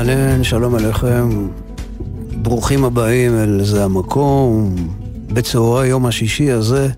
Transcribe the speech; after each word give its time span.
אהלן, 0.00 0.44
שלום 0.44 0.74
עליכם. 0.74 1.48
ברוכים 2.42 2.84
הבאים 2.84 3.34
אל 3.38 3.64
זה 3.64 3.84
המקום. 3.84 4.74
בצהרי 5.26 5.86
יום 5.88 6.06
השישי 6.06 6.50
הזה, 6.50 6.88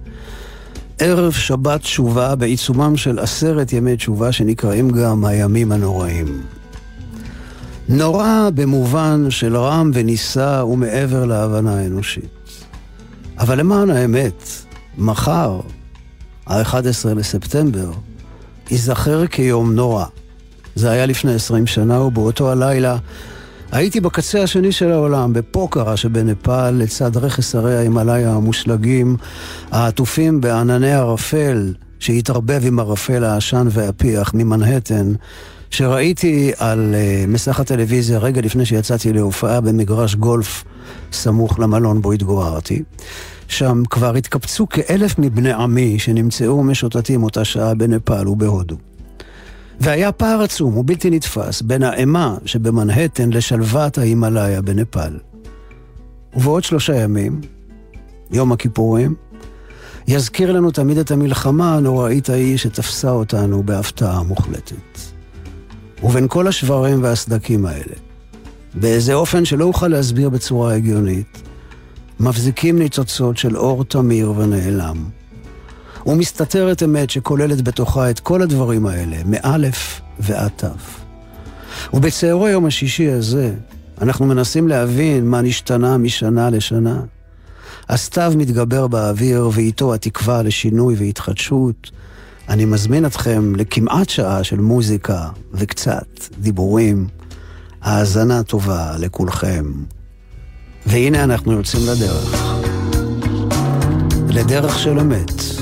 ערב 0.98 1.33
שבת 1.33 1.80
תשובה 1.80 2.34
בעיצומם 2.34 2.97
של 2.97 3.19
עשרת 3.19 3.73
ימי 3.73 3.97
תשובה 3.97 4.33
שנקראים 4.33 4.91
גם 4.91 5.25
הימים 5.25 5.73
הנוראים. 5.73 6.42
נורא 7.88 8.48
במובן 8.55 9.27
של 9.30 9.56
רם 9.56 9.91
ונישא 9.95 10.62
ומעבר 10.69 11.25
להבנה 11.25 11.78
האנושית. 11.78 12.30
אבל 13.39 13.59
למען 13.59 13.91
האמת, 13.91 14.48
מחר, 14.98 15.61
ה-11 16.47 17.14
לספטמבר, 17.16 17.91
ייזכר 18.70 19.27
כיום 19.27 19.75
נורא. 19.75 20.05
זה 20.75 20.91
היה 20.91 21.06
לפני 21.06 21.34
עשרים 21.34 21.67
שנה, 21.67 22.01
ובאותו 22.01 22.51
הלילה 22.51 22.97
הייתי 23.73 24.01
בקצה 24.01 24.42
השני 24.42 24.73
של 24.73 24.92
העולם, 24.92 25.33
בפוקרה 25.33 25.97
שבנפאל, 25.97 26.75
לצד 26.75 27.17
רכס 27.17 27.55
הרי 27.55 27.77
ההימאליה 27.77 28.33
המושלגים, 28.33 29.17
העטופים 29.70 30.41
בענני 30.41 30.92
ערפל, 30.92 31.75
שהתערבב 31.98 32.61
עם 32.64 32.79
ערפל 32.79 33.25
העשן 33.25 33.67
והפיח 33.70 34.34
ממנהטן, 34.34 35.12
שראיתי 35.70 36.53
על 36.59 36.95
uh, 36.95 37.31
מסך 37.31 37.61
הטלוויזיה 37.61 38.19
רגע 38.19 38.41
לפני 38.41 38.67
שיצאתי 38.67 39.12
להופעה 39.12 39.61
במגרש 39.61 40.14
גולף 40.14 40.64
סמוך 41.12 41.59
למלון 41.59 42.03
בו 42.03 42.12
התגוררתי. 42.12 42.83
שם 43.48 43.83
כבר 43.91 44.14
התקבצו 44.14 44.69
כאלף 44.69 45.19
מבני 45.19 45.53
עמי 45.53 45.98
שנמצאו 45.98 46.62
משוטטים 46.62 47.23
אותה 47.23 47.45
שעה 47.45 47.75
בנפאל 47.75 48.29
ובהודו. 48.29 48.77
והיה 49.81 50.12
פער 50.12 50.42
עצום 50.42 50.77
ובלתי 50.77 51.11
נתפס 51.11 51.62
בין 51.62 51.83
האימה 51.83 52.37
שבמנהטן 52.45 53.31
לשלוות 53.31 53.98
ההימאליה 53.98 54.62
בנפאל. 54.62 55.19
ובעוד 56.34 56.64
שלושה 56.64 56.97
ימים, 56.97 57.41
יום 58.31 58.53
הכיפורים, 58.53 59.14
יזכיר 60.09 60.53
לנו 60.53 60.70
תמיד 60.70 60.98
את 60.98 61.11
המלחמה 61.11 61.77
הנוראית 61.77 62.29
ההיא 62.29 62.56
שתפסה 62.56 63.11
אותנו 63.11 63.62
בהפתעה 63.62 64.23
מוחלטת. 64.23 64.98
ובין 66.03 66.29
כל 66.29 66.47
השברים 66.47 67.03
והסדקים 67.03 67.67
האלה, 67.67 67.95
באיזה 68.75 69.14
אופן 69.14 69.45
שלא 69.45 69.64
אוכל 69.64 69.89
להסביר 69.89 70.29
בצורה 70.29 70.75
הגיונית, 70.75 71.42
מבזיקים 72.20 72.79
ניצוצות 72.79 73.36
של 73.36 73.57
אור 73.57 73.84
תמיר 73.84 74.33
ונעלם. 74.36 75.22
ומסתתרת 76.06 76.83
אמת 76.83 77.11
שכוללת 77.11 77.62
בתוכה 77.62 78.11
את 78.11 78.20
כל 78.20 78.42
הדברים 78.42 78.86
האלה, 78.86 79.17
מאלף 79.25 80.00
ועד 80.20 80.50
תו. 80.56 80.67
ובצערו 81.95 82.48
יום 82.48 82.67
השישי 82.67 83.11
הזה, 83.11 83.55
אנחנו 84.01 84.27
מנסים 84.27 84.68
להבין 84.68 85.27
מה 85.27 85.42
נשתנה 85.42 85.98
משנה 85.98 86.51
לשנה. 86.51 87.01
הסתיו 87.89 88.33
מתגבר 88.36 88.86
באוויר, 88.86 89.51
ואיתו 89.52 89.95
התקווה 89.95 90.42
לשינוי 90.42 90.95
והתחדשות. 90.98 91.90
אני 92.48 92.64
מזמין 92.64 93.07
אתכם 93.07 93.57
לכמעט 93.57 94.08
שעה 94.08 94.45
של 94.45 94.61
מוזיקה 94.61 95.29
וקצת 95.52 96.07
דיבורים. 96.39 97.07
האזנה 97.83 98.42
טובה 98.42 98.92
לכולכם. 98.98 99.73
והנה 100.86 101.24
אנחנו 101.24 101.52
יוצאים 101.52 101.83
לדרך. 101.86 102.55
לדרך 104.29 104.79
של 104.79 104.98
אמת. 104.98 105.61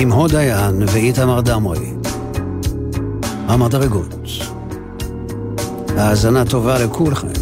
עם 0.00 0.12
הוד 0.12 0.30
דיין 0.30 0.82
ואיתמר 0.86 1.40
דמרי. 1.40 1.92
המדרגות. 3.46 4.14
האזנה 5.96 6.44
טובה 6.44 6.78
לכולכם. 6.78 7.37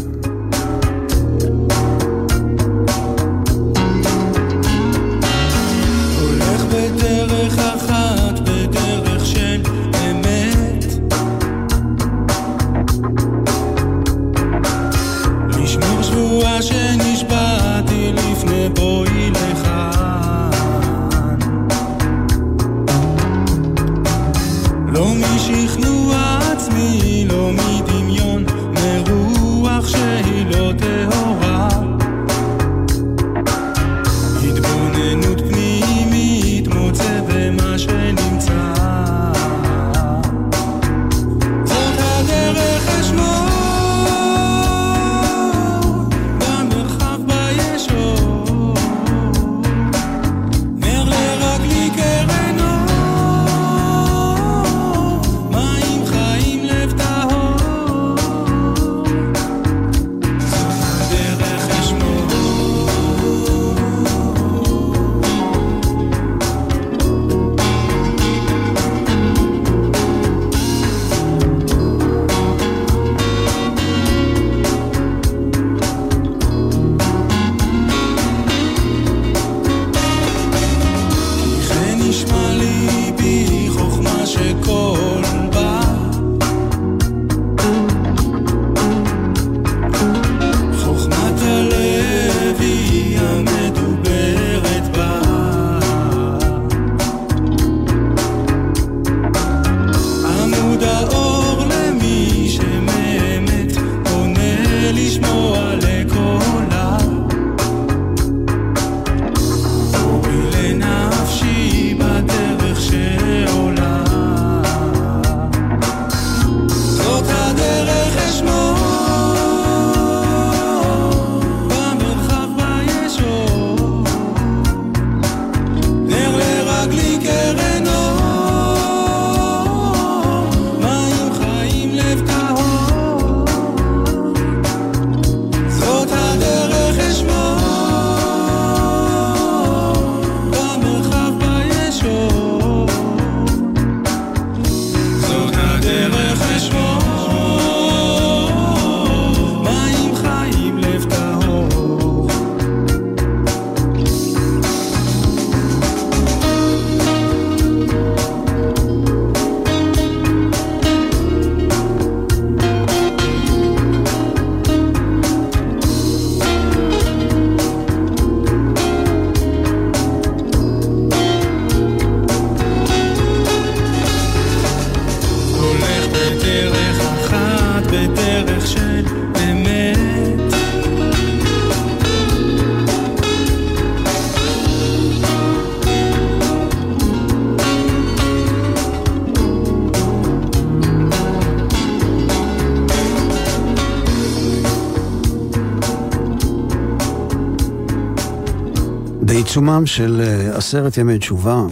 בעיצומם 199.57 199.85
של 199.85 200.21
אה, 200.21 200.57
עשרת 200.57 200.97
ימי 200.97 201.19
תשובה, 201.19 201.63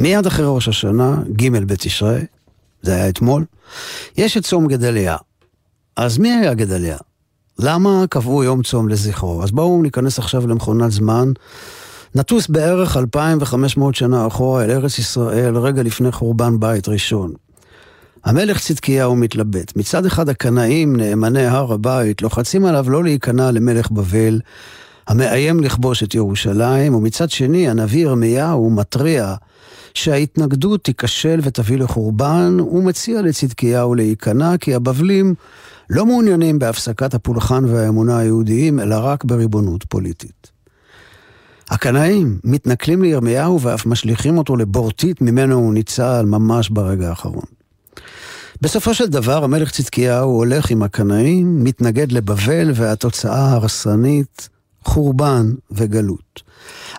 מיד 0.00 0.26
אחרי 0.26 0.44
ראש 0.48 0.68
השנה, 0.68 1.16
ג' 1.32 1.58
בתשרי, 1.66 2.20
זה 2.82 2.94
היה 2.94 3.08
אתמול, 3.08 3.44
יש 4.16 4.36
את 4.36 4.44
צום 4.44 4.66
גדליה. 4.66 5.16
אז 5.96 6.18
מי 6.18 6.32
היה 6.32 6.54
גדליה? 6.54 6.96
למה 7.58 8.04
קבעו 8.10 8.44
יום 8.44 8.62
צום 8.62 8.88
לזכרו? 8.88 9.42
אז 9.42 9.50
בואו 9.50 9.82
ניכנס 9.82 10.18
עכשיו 10.18 10.46
למכונת 10.46 10.90
זמן. 10.90 11.32
נטוס 12.14 12.48
בערך 12.48 12.96
2,500 12.96 13.94
שנה 13.94 14.26
אחורה 14.26 14.64
אל 14.64 14.70
ארץ 14.70 14.98
ישראל, 14.98 15.56
רגע 15.56 15.82
לפני 15.82 16.12
חורבן 16.12 16.60
בית 16.60 16.88
ראשון. 16.88 17.32
המלך 18.24 18.60
צדקיהו 18.60 19.16
מתלבט. 19.16 19.76
מצד 19.76 20.06
אחד 20.06 20.28
הקנאים, 20.28 20.96
נאמני 20.96 21.46
הר 21.46 21.72
הבית, 21.72 22.22
לוחצים 22.22 22.64
עליו 22.64 22.90
לא 22.90 23.04
להיכנע 23.04 23.50
למלך 23.50 23.90
בבל, 23.90 24.40
המאיים 25.08 25.60
לכבוש 25.60 26.02
את 26.02 26.14
ירושלים, 26.14 26.94
ומצד 26.94 27.30
שני 27.30 27.68
הנביא 27.68 28.02
ירמיהו 28.02 28.70
מתריע 28.70 29.34
שההתנגדות 29.94 30.84
תיכשל 30.84 31.40
ותביא 31.42 31.78
לחורבן, 31.78 32.56
הוא 32.60 32.84
מציע 32.84 33.22
לצדקיהו 33.22 33.94
להיכנע 33.94 34.56
כי 34.60 34.74
הבבלים 34.74 35.34
לא 35.90 36.06
מעוניינים 36.06 36.58
בהפסקת 36.58 37.14
הפולחן 37.14 37.64
והאמונה 37.64 38.18
היהודיים, 38.18 38.80
אלא 38.80 38.96
רק 39.00 39.24
בריבונות 39.24 39.84
פוליטית. 39.84 40.50
הקנאים 41.70 42.38
מתנכלים 42.44 43.02
לירמיהו 43.02 43.60
ואף 43.60 43.86
משליכים 43.86 44.38
אותו 44.38 44.56
לבורטית 44.56 45.20
ממנו 45.20 45.54
הוא 45.54 45.74
ניצל 45.74 46.24
ממש 46.26 46.70
ברגע 46.70 47.08
האחרון. 47.08 47.44
בסופו 48.60 48.94
של 48.94 49.06
דבר 49.06 49.44
המלך 49.44 49.70
צדקיהו 49.70 50.30
הולך 50.30 50.70
עם 50.70 50.82
הקנאים, 50.82 51.64
מתנגד 51.64 52.12
לבבל 52.12 52.70
והתוצאה 52.74 53.52
הרסנית, 53.52 54.48
חורבן 54.86 55.54
וגלות. 55.70 56.42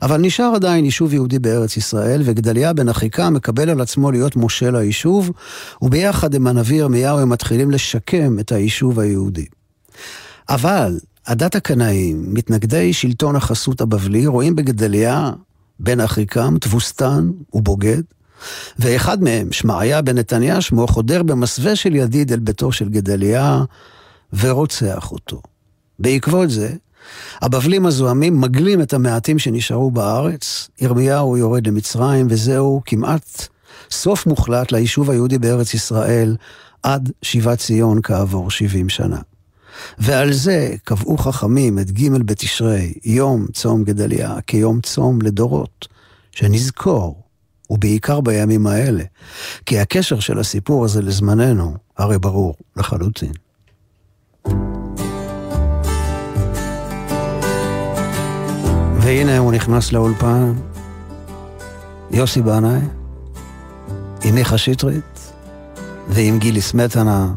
אבל 0.01 0.22
נשאר 0.22 0.51
עדיין 0.56 0.86
יישוב 0.86 1.13
יהודי 1.13 1.39
בארץ 1.39 1.78
ישראל, 1.78 2.22
וגדליה 2.25 2.74
בן 2.74 2.89
אחיקה 2.89 3.30
מקבל 3.30 3.69
על 3.69 3.81
עצמו 3.81 4.12
להיות 4.12 4.36
מושל 4.36 4.75
היישוב, 4.75 5.31
וביחד 5.81 6.34
עם 6.34 6.48
הנביא 6.48 6.78
ירמיהו 6.78 7.19
הם 7.19 7.30
מתחילים 7.30 7.72
לשקם 7.72 8.39
את 8.39 8.51
היישוב 8.51 9.00
היהודי. 9.00 9.45
אבל 10.50 11.00
עדת 11.25 11.56
הקנאים, 11.56 12.34
מתנגדי 12.34 12.94
שלטון 12.94 13.36
החסות 13.36 13.81
הבבלי, 13.81 14.28
רואים 14.28 14.56
בגדליה 14.56 15.31
בן 15.80 16.00
אחיקם 16.00 16.57
תבוסתן 16.62 17.30
ובוגד, 17.54 18.01
ואחד 18.80 19.24
מהם, 19.24 19.51
שמעיה 19.51 20.01
בן 20.01 20.18
נתניה 20.18 20.62
שמו, 20.62 20.88
חודר 20.88 21.24
במסווה 21.24 21.75
של 21.75 21.95
ידיד 21.95 22.31
אל 22.31 22.40
ביתו 22.40 22.72
של 22.72 22.90
גדליה 22.90 23.63
ורוצח 24.33 25.12
אותו. 25.12 25.42
בעקבות 26.00 26.50
זה, 26.50 26.75
הבבלים 27.42 27.86
הזוהמים 27.86 28.42
מגלים 28.42 28.81
את 28.81 28.94
המעטים 28.94 29.39
שנשארו 29.39 29.92
בארץ, 29.92 30.69
ירמיהו 30.81 31.38
יורד 31.38 31.68
למצרים, 31.68 32.27
וזהו 32.30 32.81
כמעט 32.86 33.48
סוף 33.92 34.25
מוחלט 34.25 34.71
ליישוב 34.71 35.09
היהודי 35.09 35.38
בארץ 35.38 35.74
ישראל 35.74 36.36
עד 36.83 37.12
שיבת 37.21 37.59
ציון 37.59 38.00
כעבור 38.04 38.51
70 38.51 38.89
שנה. 38.89 39.19
ועל 40.00 40.33
זה 40.33 40.75
קבעו 40.83 41.18
חכמים 41.18 41.80
את 41.80 41.92
ג' 41.92 42.18
בתשרי, 42.25 42.94
יום 43.06 43.48
צום 43.54 43.83
גדליה, 43.83 44.42
כיום 44.48 44.81
צום 44.81 45.21
לדורות, 45.21 45.88
שנזכור, 46.31 47.24
ובעיקר 47.69 48.21
בימים 48.21 48.68
האלה, 48.68 49.04
כי 49.65 49.80
הקשר 49.80 50.19
של 50.19 50.39
הסיפור 50.39 50.86
הזה 50.86 51.01
לזמננו 51.01 51.75
הרי 51.98 52.19
ברור 52.19 52.56
לחלוטין. 52.75 53.31
והנה 59.07 59.38
הוא 59.38 59.51
נכנס 59.51 59.92
לאולפן, 59.92 60.54
יוסי 62.12 62.42
בנאי, 62.42 62.80
עם 64.24 64.36
מיכה 64.36 64.57
שטרית, 64.57 65.31
ועם 66.07 66.39
גילי 66.39 66.62
סמטנה, 66.62 67.27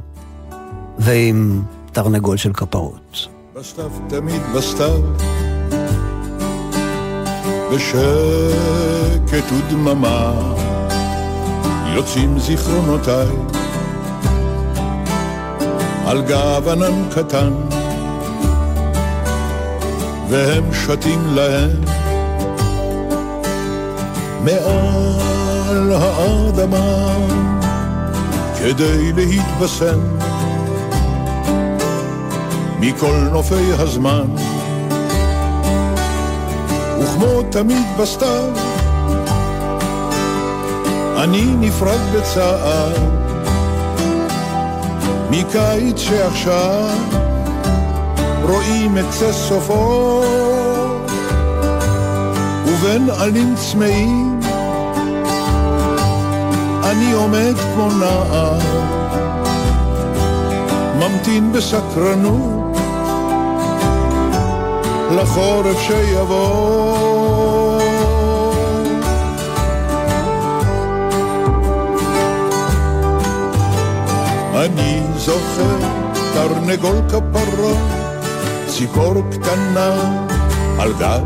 ועם 0.99 1.63
תרנגול 1.93 2.37
של 2.37 2.53
כפרות. 2.53 3.29
בסתיו 3.55 3.91
תמיד 4.09 4.43
בסתיו, 4.55 5.01
בשקט 7.73 9.53
ודממה, 9.53 10.55
יוצאים 11.95 12.39
זיכרונותיי, 12.39 13.29
על 16.07 16.23
גב 16.23 16.69
ענן 16.69 17.11
קטן. 17.11 17.80
והם 20.31 20.75
שתים 20.75 21.27
להם. 21.35 21.81
מעל 24.45 25.93
האדמה 25.93 27.17
כדי 28.59 29.13
להתבשם 29.13 30.01
מכל 32.81 33.29
נופי 33.33 33.73
הזמן. 33.79 34.27
וכמו 37.01 37.43
תמיד 37.51 37.87
בסתיו 37.99 38.49
אני 41.17 41.45
נפרד 41.61 42.01
בצער 42.15 42.93
מקיץ 45.31 45.99
שעכשיו 45.99 47.20
רואים 48.43 48.99
את 48.99 49.13
זה 49.13 49.33
סופו, 49.33 50.23
ובין 52.67 53.11
עלים 53.11 53.55
צמאים 53.57 54.41
אני 56.91 57.13
עומד 57.13 57.55
כמו 57.75 57.89
נער, 57.93 58.59
ממתין 60.99 61.53
בסקרנות 61.53 62.77
לחורף 65.11 65.81
שיבוא. 65.81 67.11
אני 74.55 75.03
זוכר 75.17 75.79
תרנגול 76.35 76.97
כפרות 77.09 78.00
ציפור 78.81 79.15
קטנה 79.31 80.17
על 80.79 80.93
גב, 80.93 81.25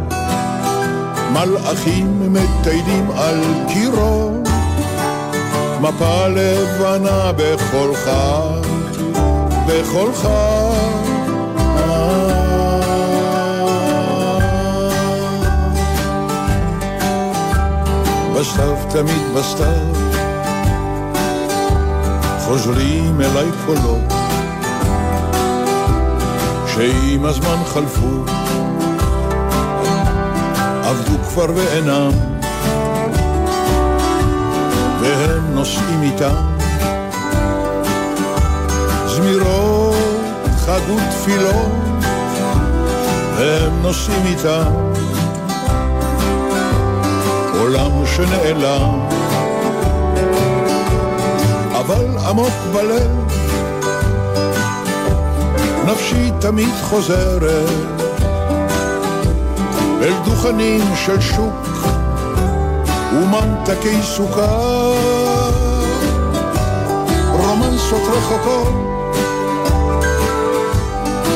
מלאכים 1.33 2.33
מטיילים 2.33 3.11
על 3.11 3.41
קירו, 3.69 4.31
מפה 5.81 6.27
לבנה 6.29 7.33
בכל 7.37 7.95
חג, 7.95 8.69
בכל 9.67 10.13
חג. 10.15 11.05
בסתיו 18.39 18.77
תמיד 18.91 19.23
בסתיו, 19.37 19.95
חוזרים 22.39 23.21
אליי 23.21 23.49
קולות 23.67 24.14
שעם 26.75 27.25
הזמן 27.25 27.65
חלפו, 27.67 28.25
עבדו 30.85 31.19
כבר 31.29 31.47
ואינם, 31.55 32.11
והם 35.01 35.55
נושאים 35.55 36.03
איתם. 36.03 36.35
זמירות, 39.07 39.95
חג 40.57 40.81
ותפילות, 40.91 41.73
והם 43.37 43.83
נושאים 43.83 44.27
איתם. 44.27 44.73
עולם 47.61 48.07
שנעלם, 48.07 49.01
אבל 51.73 52.07
עמוק 52.29 52.55
בלב 52.73 53.24
נפשי 55.87 56.31
תמיד 56.41 56.75
חוזרת 56.83 57.69
אל 60.03 60.13
דוכנים 60.25 60.97
של 60.97 61.21
שוק 61.21 61.69
וממתקי 63.13 64.03
סוכר, 64.03 64.95
רומנסות 67.33 68.03
רחוקות, 68.13 68.75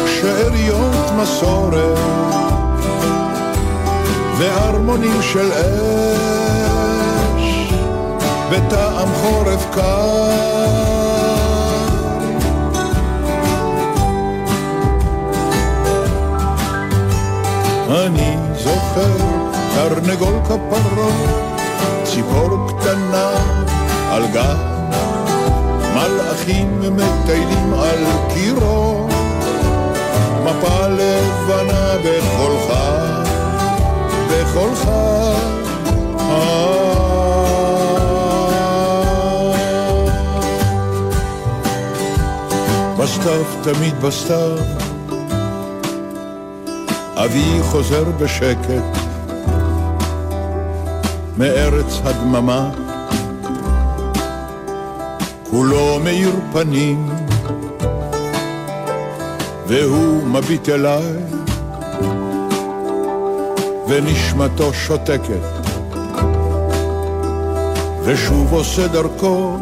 שאריות 0.06 1.10
מסורת 1.22 1.98
והרמונים 4.38 5.22
של 5.22 5.52
אש 5.52 5.62
בטעם 8.50 9.08
חורף 9.14 9.66
קר. 9.70 10.97
אני 17.88 18.36
זוכר 18.54 19.16
תרנגול 19.74 20.34
כפרות, 20.44 21.12
ציפור 22.04 22.68
קטנה 22.68 23.30
על 24.10 24.26
גב, 24.26 24.56
מלאכים 25.94 26.80
מטיילים 26.80 27.74
על 27.74 28.04
קירו, 28.34 29.08
מפה 30.44 30.86
לבנה 30.88 31.94
בחולך, 32.04 32.78
בחולך. 34.30 34.88
בסתיו, 42.98 43.44
תמיד 43.62 44.00
בסתיו, 44.00 44.58
אבי 47.24 47.62
חוזר 47.62 48.04
בשקט 48.04 48.98
מארץ 51.36 52.00
הדממה, 52.04 52.70
כולו 55.50 55.98
מאיר 56.04 56.32
פנים, 56.52 57.08
והוא 59.66 60.26
מביט 60.26 60.68
אליי, 60.68 61.12
ונשמתו 63.88 64.72
שותקת, 64.72 65.48
ושוב 68.04 68.52
עושה 68.52 68.88
דרכו 68.88 69.56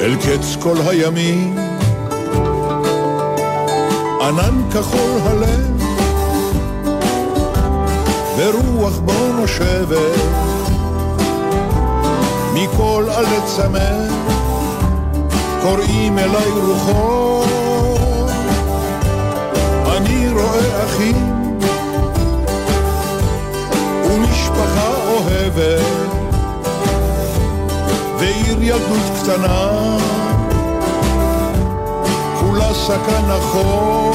אל 0.00 0.16
קץ 0.16 0.56
כל 0.60 0.76
הימים, 0.88 1.67
ענן 4.20 4.70
כחול 4.70 5.20
הלב, 5.24 5.82
ורוח 8.36 8.98
בו 8.98 9.32
נושבת, 9.40 10.18
מכל 12.54 13.04
עלי 13.16 13.40
צמא, 13.44 14.08
קוראים 15.62 16.18
אליי 16.18 16.50
רוחו, 16.50 17.44
אני 19.96 20.28
רואה 20.28 20.84
אחים, 20.84 21.50
ומשפחה 24.04 24.94
אוהבת, 25.08 25.82
ועיר 28.18 28.62
ילדות 28.62 29.22
קטנה, 29.22 29.78
כולה 32.68 32.74
סכן 32.74 33.30
החור. 33.30 34.12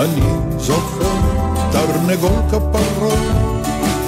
אני 0.00 0.58
זוכר 0.58 1.16
תרנגול 1.72 2.30
כפרות, 2.48 3.18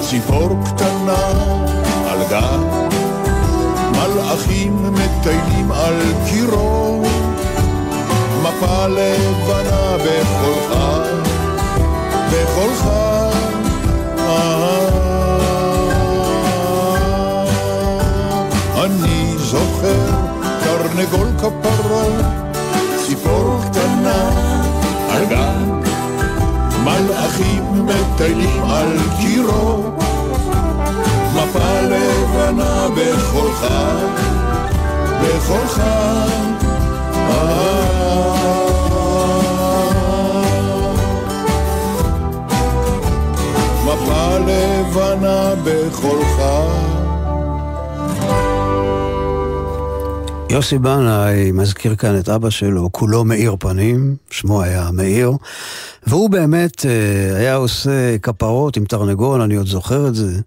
ציפור 0.01 0.49
קטנה 0.67 1.27
על 2.09 2.19
גב, 2.31 2.61
מלאכים 3.93 4.93
מטיילים 4.93 5.73
על 5.73 6.01
קירו, 6.27 7.03
מפה 8.43 8.87
לבנה 8.87 9.97
בחולך. 9.97 10.79
בקולך. 12.31 13.02
כפרות, 21.43 22.13
ציפור 23.07 23.61
קטנה 23.71 24.31
גג, 25.29 25.39
מלאכים 26.85 27.87
מטיילים 27.87 28.63
על 28.65 28.97
קירו, 29.21 29.83
מפה 31.35 31.81
לבנה 31.81 32.87
בקולך, 32.95 33.67
בקולך. 35.23 35.83
מפה 43.85 44.39
לבנה 44.39 45.55
בחולך. 45.65 46.43
יוסי 50.53 50.79
בנאי 50.79 51.53
מזכיר 51.53 51.95
כאן 51.95 52.19
את 52.19 52.29
אבא 52.29 52.51
שלו, 52.51 52.89
כולו 52.93 53.25
מאיר 53.25 53.57
פנים, 53.61 54.17
שמו 54.31 54.63
היה 54.63 54.91
מאיר, 54.93 55.33
והוא 56.07 56.31
באמת 56.31 56.87
אה, 56.87 57.37
היה 57.37 57.55
עושה 57.55 58.19
כפרות 58.19 58.77
עם 58.77 58.85
תרנגול, 58.85 59.41
אני 59.41 59.55
עוד 59.55 59.67
זוכר 59.67 60.09
את 60.09 60.15
זה. 60.15 60.41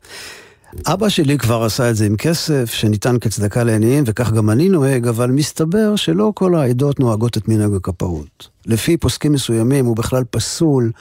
אבא 0.85 1.09
שלי 1.09 1.38
כבר 1.38 1.63
עשה 1.63 1.89
את 1.89 1.95
זה 1.95 2.05
עם 2.05 2.17
כסף 2.17 2.74
שניתן 2.74 3.19
כצדקה 3.19 3.63
לעניים, 3.63 4.03
וכך 4.07 4.31
גם 4.31 4.50
אני 4.50 4.69
נוהג, 4.69 5.07
אבל 5.07 5.31
מסתבר 5.31 5.95
שלא 5.95 6.31
כל 6.35 6.55
העדות 6.55 7.00
נוהגות 7.00 7.38
את 7.38 7.47
מנהג 7.47 7.75
הכפרות. 7.75 8.50
לפי 8.65 8.97
פוסקים 8.97 9.31
מסוימים 9.31 9.85
הוא 9.85 9.95
בכלל 9.95 10.24
פסול. 10.29 10.91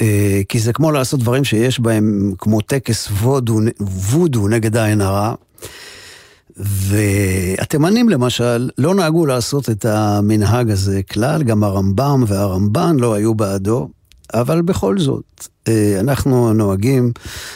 אה, 0.00 0.40
כי 0.48 0.58
זה 0.58 0.72
כמו 0.72 0.92
לעשות 0.92 1.20
דברים 1.20 1.44
שיש 1.44 1.80
בהם, 1.80 2.32
כמו 2.38 2.60
טקס 2.60 3.08
וודו, 3.08 3.60
וודו 3.80 4.48
נגד 4.48 4.76
העין 4.76 5.00
הרע. 5.00 5.34
והתימנים 6.56 8.08
למשל 8.08 8.70
לא 8.78 8.94
נהגו 8.94 9.26
לעשות 9.26 9.70
את 9.70 9.84
המנהג 9.84 10.70
הזה 10.70 11.00
כלל, 11.02 11.42
גם 11.42 11.64
הרמב"ם 11.64 12.24
והרמב"ן 12.26 12.96
לא 13.00 13.14
היו 13.14 13.34
בעדו, 13.34 13.88
אבל 14.34 14.62
בכל 14.62 14.98
זאת, 14.98 15.48
אה, 15.68 15.96
אנחנו 16.00 16.52
נוהגים 16.52 17.12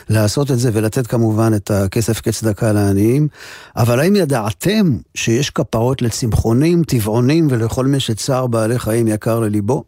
לעשות 0.08 0.50
את 0.50 0.58
זה 0.58 0.70
ולתת 0.72 1.06
כמובן 1.06 1.54
את 1.56 1.70
הכסף 1.70 2.20
כצדקה 2.20 2.72
לעניים, 2.72 3.28
אבל 3.76 4.00
האם 4.00 4.16
ידעתם 4.16 4.96
שיש 5.14 5.50
כפרות 5.50 6.02
לצמחונים, 6.02 6.84
טבעונים 6.84 7.46
ולכל 7.50 7.86
מי 7.86 8.00
שצער 8.00 8.46
בעלי 8.46 8.78
חיים 8.78 9.08
יקר 9.08 9.40
לליבו? 9.40 9.84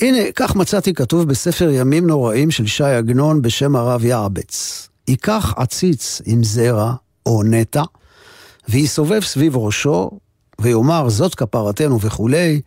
הנה, 0.00 0.18
כך 0.36 0.56
מצאתי 0.56 0.94
כתוב 0.94 1.28
בספר 1.28 1.70
ימים 1.70 2.06
נוראים 2.06 2.50
של 2.50 2.66
ש"י 2.66 2.84
עגנון 2.84 3.42
בשם 3.42 3.76
הרב 3.76 4.04
יעבץ. 4.04 4.88
ייקח 5.08 5.54
עציץ 5.56 6.22
עם 6.24 6.44
זרע 6.44 6.94
או 7.26 7.42
נטע, 7.42 7.82
ויסובב 8.68 9.20
סביב 9.20 9.56
ראשו, 9.56 10.10
ויאמר 10.60 11.08
זאת 11.08 11.34
כפרתנו 11.34 12.00
וכולי, 12.00 12.60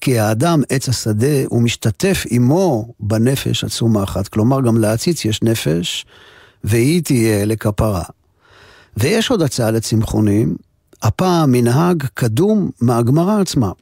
כי 0.00 0.18
האדם 0.18 0.62
עץ 0.68 0.88
השדה 0.88 1.52
ומשתתף 1.54 2.24
עמו 2.30 2.92
בנפש 3.00 3.64
הצומחת. 3.64 4.28
כלומר, 4.28 4.60
גם 4.60 4.76
לעציץ 4.76 5.24
יש 5.24 5.42
נפש, 5.42 6.06
והיא 6.64 7.02
תהיה 7.02 7.44
לכפרה. 7.44 8.02
ויש 8.96 9.30
עוד 9.30 9.42
הצעה 9.42 9.70
לצמחונים, 9.70 10.56
הפעם 11.02 11.52
מנהג 11.52 12.04
קדום 12.14 12.70
מהגמרא 12.80 13.40
עצמה. 13.40 13.72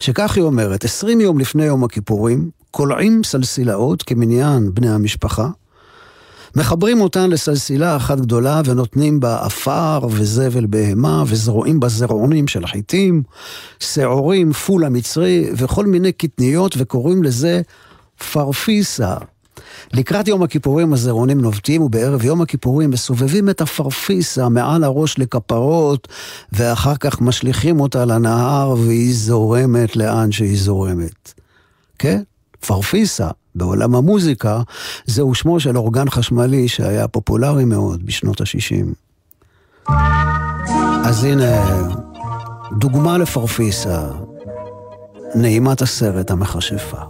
שכך 0.00 0.36
היא 0.36 0.44
אומרת, 0.44 0.84
עשרים 0.84 1.20
יום 1.20 1.38
לפני 1.38 1.64
יום 1.64 1.84
הכיפורים, 1.84 2.50
קולעים 2.70 3.24
סלסילאות 3.24 4.02
כמניין 4.02 4.74
בני 4.74 4.90
המשפחה, 4.90 5.48
מחברים 6.56 7.00
אותן 7.00 7.30
לסלסילה 7.30 7.96
אחת 7.96 8.20
גדולה 8.20 8.62
ונותנים 8.64 9.20
בה 9.20 9.44
עפר 9.44 10.00
וזבל 10.10 10.66
בהמה 10.66 11.24
וזרועים 11.26 11.80
בה 11.80 11.88
זרעונים 11.88 12.48
של 12.48 12.66
חיטים, 12.66 13.22
שעורים, 13.80 14.52
פול 14.52 14.84
המצרי 14.84 15.50
וכל 15.56 15.86
מיני 15.86 16.12
קטניות 16.12 16.74
וקוראים 16.78 17.22
לזה 17.22 17.60
פרפיסה. 18.32 19.14
לקראת 19.92 20.28
יום 20.28 20.42
הכיפורים 20.42 20.92
הזרעונים 20.92 21.40
נובטים 21.40 21.82
ובערב 21.82 22.24
יום 22.24 22.42
הכיפורים 22.42 22.90
מסובבים 22.90 23.50
את 23.50 23.60
הפרפיסה 23.60 24.48
מעל 24.48 24.84
הראש 24.84 25.18
לכפרות 25.18 26.08
ואחר 26.52 26.96
כך 26.96 27.20
משליכים 27.20 27.80
אותה 27.80 28.04
לנהר 28.04 28.70
והיא 28.70 29.14
זורמת 29.14 29.96
לאן 29.96 30.32
שהיא 30.32 30.58
זורמת. 30.58 31.32
כן? 31.98 32.22
פרפיסה. 32.66 33.28
בעולם 33.60 33.94
המוזיקה, 33.94 34.60
זהו 35.06 35.34
שמו 35.34 35.60
של 35.60 35.78
אורגן 35.78 36.10
חשמלי 36.10 36.68
שהיה 36.68 37.08
פופולרי 37.08 37.64
מאוד 37.64 38.06
בשנות 38.06 38.40
ה-60. 38.40 38.86
אז 41.04 41.24
הנה, 41.24 41.80
דוגמה 42.78 43.18
לפרפיסה, 43.18 44.02
נעימת 45.34 45.82
הסרט 45.82 46.30
המכשפה. 46.30 47.00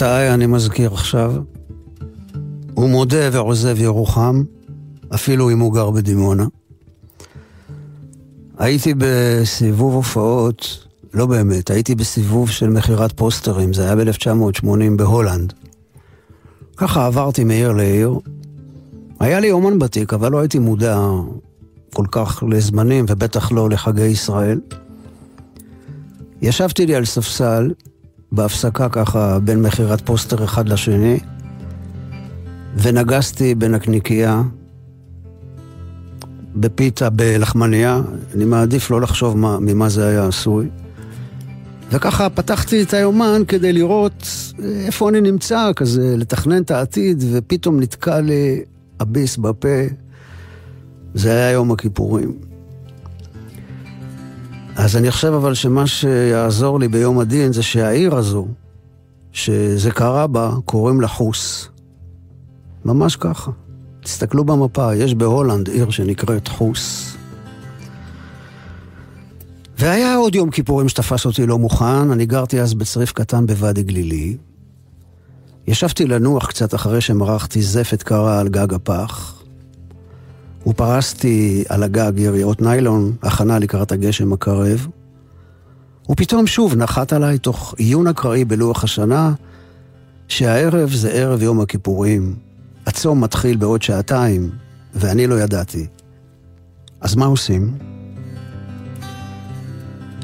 חטאי 0.00 0.34
אני 0.34 0.46
מזכיר 0.46 0.92
עכשיו. 0.92 1.34
הוא 2.74 2.88
מודה 2.88 3.28
ועוזב 3.32 3.80
ירוחם, 3.80 4.42
אפילו 5.14 5.50
אם 5.50 5.58
הוא 5.58 5.74
גר 5.74 5.90
בדימונה. 5.90 6.46
הייתי 8.58 8.94
בסיבוב 8.98 9.94
הופעות, 9.94 10.86
לא 11.14 11.26
באמת, 11.26 11.70
הייתי 11.70 11.94
בסיבוב 11.94 12.50
של 12.50 12.68
מכירת 12.68 13.12
פוסטרים, 13.12 13.72
זה 13.72 13.84
היה 13.84 13.96
ב-1980 13.96 14.66
בהולנד. 14.96 15.52
ככה 16.76 17.06
עברתי 17.06 17.44
מעיר 17.44 17.72
לעיר. 17.72 18.18
היה 19.20 19.40
לי 19.40 19.50
אומן 19.50 19.78
בתיק, 19.78 20.12
אבל 20.12 20.32
לא 20.32 20.40
הייתי 20.40 20.58
מודע 20.58 21.00
כל 21.94 22.06
כך 22.10 22.44
לזמנים, 22.48 23.04
ובטח 23.08 23.52
לא 23.52 23.70
לחגי 23.70 24.06
ישראל. 24.06 24.60
ישבתי 26.42 26.86
לי 26.86 26.94
על 26.94 27.04
ספסל, 27.04 27.70
בהפסקה 28.32 28.88
ככה 28.88 29.38
בין 29.38 29.62
מכירת 29.62 30.00
פוסטר 30.00 30.44
אחד 30.44 30.68
לשני, 30.68 31.18
ונגסתי 32.76 33.54
בנקניקייה, 33.54 34.42
בפיתה, 36.56 37.10
בלחמניה, 37.10 38.00
אני 38.34 38.44
מעדיף 38.44 38.90
לא 38.90 39.00
לחשוב 39.00 39.36
מה, 39.36 39.58
ממה 39.60 39.88
זה 39.88 40.08
היה 40.08 40.26
עשוי. 40.26 40.68
וככה 41.92 42.30
פתחתי 42.30 42.82
את 42.82 42.94
היומן 42.94 43.42
כדי 43.48 43.72
לראות 43.72 44.26
איפה 44.64 45.08
אני 45.08 45.20
נמצא, 45.20 45.70
כזה 45.76 46.14
לתכנן 46.16 46.62
את 46.62 46.70
העתיד, 46.70 47.24
ופתאום 47.32 47.80
נתקע 47.80 48.20
לי 48.20 48.62
הביס 49.00 49.36
בפה. 49.36 49.78
זה 51.14 51.30
היה 51.30 51.50
יום 51.50 51.72
הכיפורים. 51.72 52.49
אז 54.82 54.96
אני 54.96 55.10
חושב 55.10 55.32
אבל 55.32 55.54
שמה 55.54 55.86
שיעזור 55.86 56.80
לי 56.80 56.88
ביום 56.88 57.18
הדין 57.18 57.52
זה 57.52 57.62
שהעיר 57.62 58.16
הזו, 58.16 58.46
שזה 59.32 59.90
קרה 59.90 60.26
בה, 60.26 60.52
קוראים 60.64 61.00
לה 61.00 61.08
חוס. 61.08 61.68
ממש 62.84 63.16
ככה. 63.16 63.50
תסתכלו 64.02 64.44
במפה, 64.44 64.94
יש 64.94 65.14
בהולנד 65.14 65.68
עיר 65.68 65.90
שנקראת 65.90 66.48
חוס. 66.48 67.16
והיה 69.78 70.16
עוד 70.16 70.34
יום 70.34 70.50
כיפורים 70.50 70.88
שתפס 70.88 71.26
אותי 71.26 71.46
לא 71.46 71.58
מוכן, 71.58 72.10
אני 72.10 72.26
גרתי 72.26 72.60
אז 72.60 72.74
בצריף 72.74 73.12
קטן 73.12 73.46
בוואדי 73.46 73.82
גלילי. 73.82 74.36
ישבתי 75.66 76.06
לנוח 76.06 76.46
קצת 76.46 76.74
אחרי 76.74 77.00
שמרחתי 77.00 77.62
זפת 77.62 78.02
קרה 78.02 78.40
על 78.40 78.48
גג 78.48 78.74
הפח, 78.74 79.39
ופרסתי 80.66 81.64
על 81.68 81.82
הגג 81.82 82.12
יריעות 82.16 82.62
ניילון, 82.62 83.12
הכנה 83.22 83.58
לקראת 83.58 83.92
הגשם 83.92 84.32
הקרב, 84.32 84.86
ופתאום 86.10 86.46
שוב 86.46 86.74
נחת 86.74 87.12
עליי 87.12 87.38
תוך 87.38 87.74
עיון 87.78 88.06
אקראי 88.06 88.44
בלוח 88.44 88.84
השנה, 88.84 89.32
שהערב 90.28 90.90
זה 90.90 91.10
ערב 91.10 91.42
יום 91.42 91.60
הכיפורים, 91.60 92.34
הצום 92.86 93.24
מתחיל 93.24 93.56
בעוד 93.56 93.82
שעתיים, 93.82 94.50
ואני 94.94 95.26
לא 95.26 95.40
ידעתי. 95.40 95.86
אז 97.00 97.16
מה 97.16 97.26
עושים? 97.26 97.78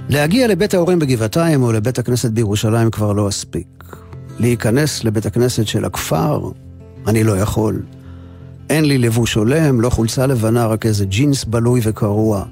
להגיע 0.08 0.48
לבית 0.48 0.74
ההורים 0.74 0.98
בגבעתיים 0.98 1.62
או 1.62 1.72
לבית 1.72 1.98
הכנסת 1.98 2.30
בירושלים 2.30 2.90
כבר 2.90 3.12
לא 3.12 3.28
אספיק. 3.28 3.96
להיכנס 4.38 5.04
לבית 5.04 5.26
הכנסת 5.26 5.66
של 5.66 5.84
הכפר, 5.84 6.50
אני 7.06 7.24
לא 7.24 7.38
יכול. 7.38 7.82
אין 8.70 8.84
לי 8.84 8.98
לבוש 8.98 9.34
הולם, 9.34 9.80
לא 9.80 9.90
חולצה 9.90 10.26
לבנה, 10.26 10.66
רק 10.66 10.86
איזה 10.86 11.06
ג'ינס 11.06 11.44
בלוי 11.44 11.80
וקרוע. 11.82 12.44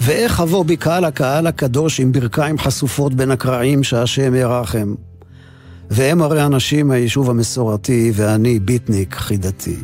ואיך 0.00 0.40
אבוא 0.40 0.64
בי 0.64 0.76
קהל 0.76 1.04
הקהל 1.04 1.46
הקדוש 1.46 2.00
עם 2.00 2.12
ברכיים 2.12 2.58
חשופות 2.58 3.14
בין 3.14 3.30
הקרעים 3.30 3.82
שהשם 3.82 4.34
ירחם. 4.34 4.94
והם 5.90 6.22
הרי 6.22 6.44
אנשים 6.44 6.88
מהיישוב 6.88 7.30
המסורתי, 7.30 8.12
ואני 8.14 8.58
ביטניק 8.58 9.14
חידתי. 9.14 9.76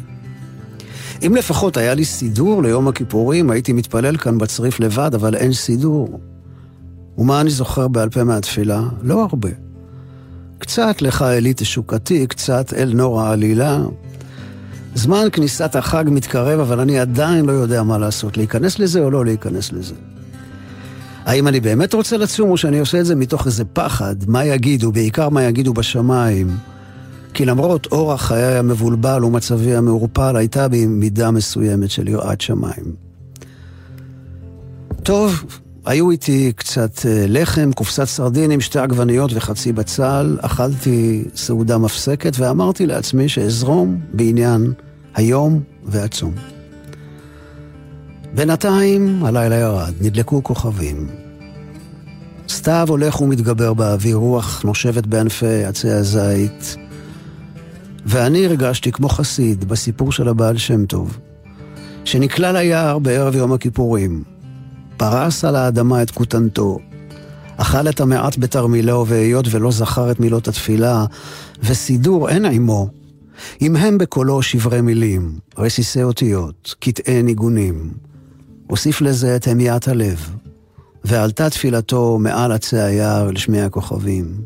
אם 1.26 1.34
לפחות 1.34 1.76
היה 1.76 1.94
לי 1.94 2.04
סידור 2.04 2.62
ליום 2.62 2.88
הכיפורים, 2.88 3.50
הייתי 3.50 3.72
מתפלל 3.72 4.16
כאן 4.16 4.38
בצריף 4.38 4.80
לבד, 4.80 5.10
אבל 5.14 5.34
אין 5.34 5.52
סידור. 5.52 6.20
ומה 7.18 7.40
אני 7.40 7.50
זוכר 7.50 7.88
בעל 7.88 8.10
פה 8.10 8.24
מהתפילה? 8.24 8.82
לא 9.02 9.22
הרבה. 9.22 9.50
קצת 10.58 11.02
לך 11.02 11.22
אלי 11.22 11.52
תשוקתי, 11.56 12.26
קצת 12.26 12.74
אל 12.74 12.92
נור 12.94 13.20
העלילה. 13.20 13.80
זמן 14.94 15.26
כניסת 15.32 15.76
החג 15.76 16.04
מתקרב, 16.06 16.60
אבל 16.60 16.80
אני 16.80 16.98
עדיין 16.98 17.44
לא 17.44 17.52
יודע 17.52 17.82
מה 17.82 17.98
לעשות, 17.98 18.36
להיכנס 18.36 18.78
לזה 18.78 19.00
או 19.00 19.10
לא 19.10 19.24
להיכנס 19.24 19.72
לזה. 19.72 19.94
האם 21.24 21.48
אני 21.48 21.60
באמת 21.60 21.94
רוצה 21.94 22.16
לצום, 22.16 22.50
או 22.50 22.56
שאני 22.56 22.78
עושה 22.78 23.00
את 23.00 23.06
זה 23.06 23.14
מתוך 23.14 23.46
איזה 23.46 23.64
פחד, 23.64 24.16
מה 24.26 24.44
יגידו, 24.44 24.92
בעיקר 24.92 25.28
מה 25.28 25.42
יגידו 25.42 25.74
בשמיים. 25.74 26.56
כי 27.34 27.44
למרות 27.44 27.86
אורח 27.92 28.22
חיי 28.22 28.58
המבולבל 28.58 29.24
ומצבי 29.24 29.74
המעורפל, 29.76 30.36
הייתה 30.36 30.68
בי 30.68 30.86
מידה 30.86 31.30
מסוימת 31.30 31.90
של 31.90 32.08
יראת 32.08 32.40
שמיים. 32.40 32.94
טוב, 35.02 35.44
היו 35.88 36.10
איתי 36.10 36.52
קצת 36.56 37.06
אה, 37.06 37.24
לחם, 37.28 37.70
קופסת 37.74 38.04
סרדינים, 38.04 38.60
שתי 38.60 38.78
עגבניות 38.78 39.30
וחצי 39.34 39.72
בצל, 39.72 40.38
אכלתי 40.40 41.24
סעודה 41.36 41.78
מפסקת 41.78 42.32
ואמרתי 42.38 42.86
לעצמי 42.86 43.28
שאזרום 43.28 44.00
בעניין 44.12 44.72
היום 45.14 45.60
והצום. 45.84 46.34
בינתיים 48.34 49.24
הלילה 49.24 49.56
ירד, 49.56 49.92
נדלקו 50.00 50.42
כוכבים. 50.42 51.08
סתיו 52.48 52.86
הולך 52.88 53.20
ומתגבר 53.20 53.74
באוויר, 53.74 54.16
רוח 54.16 54.62
נושבת 54.64 55.06
בענפי 55.06 55.64
עצי 55.64 55.90
הזית. 55.90 56.76
ואני 58.06 58.46
הרגשתי 58.46 58.92
כמו 58.92 59.08
חסיד 59.08 59.64
בסיפור 59.64 60.12
של 60.12 60.28
הבעל 60.28 60.58
שם 60.58 60.86
טוב, 60.86 61.18
שנקלע 62.04 62.52
ליער 62.52 62.98
בערב 62.98 63.36
יום 63.36 63.52
הכיפורים, 63.52 64.37
פרס 64.98 65.44
על 65.44 65.56
האדמה 65.56 66.02
את 66.02 66.10
כותנתו, 66.10 66.78
אכל 67.56 67.88
את 67.88 68.00
המעט 68.00 68.38
בתרמילו, 68.38 69.06
והיות 69.06 69.46
ולא 69.50 69.70
זכר 69.70 70.10
את 70.10 70.20
מילות 70.20 70.48
התפילה, 70.48 71.04
וסידור 71.62 72.28
אין 72.28 72.44
עמו, 72.44 72.88
הם 73.60 73.98
בקולו 73.98 74.42
שברי 74.42 74.80
מילים, 74.80 75.38
רסיסי 75.58 76.02
אותיות, 76.02 76.74
קטעי 76.78 77.22
ניגונים. 77.22 77.90
הוסיף 78.66 79.00
לזה 79.00 79.36
את 79.36 79.48
המיית 79.48 79.88
הלב, 79.88 80.30
ועלתה 81.04 81.50
תפילתו 81.50 82.18
מעל 82.20 82.52
עצי 82.52 82.78
היער 82.78 83.30
לשמי 83.30 83.60
הכוכבים, 83.60 84.40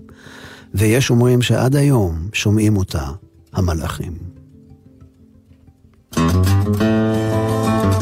ויש 0.74 1.10
אומרים 1.10 1.42
שעד 1.42 1.76
היום 1.76 2.28
שומעים 2.32 2.76
אותה 2.76 3.06
המלאכים. 3.52 4.12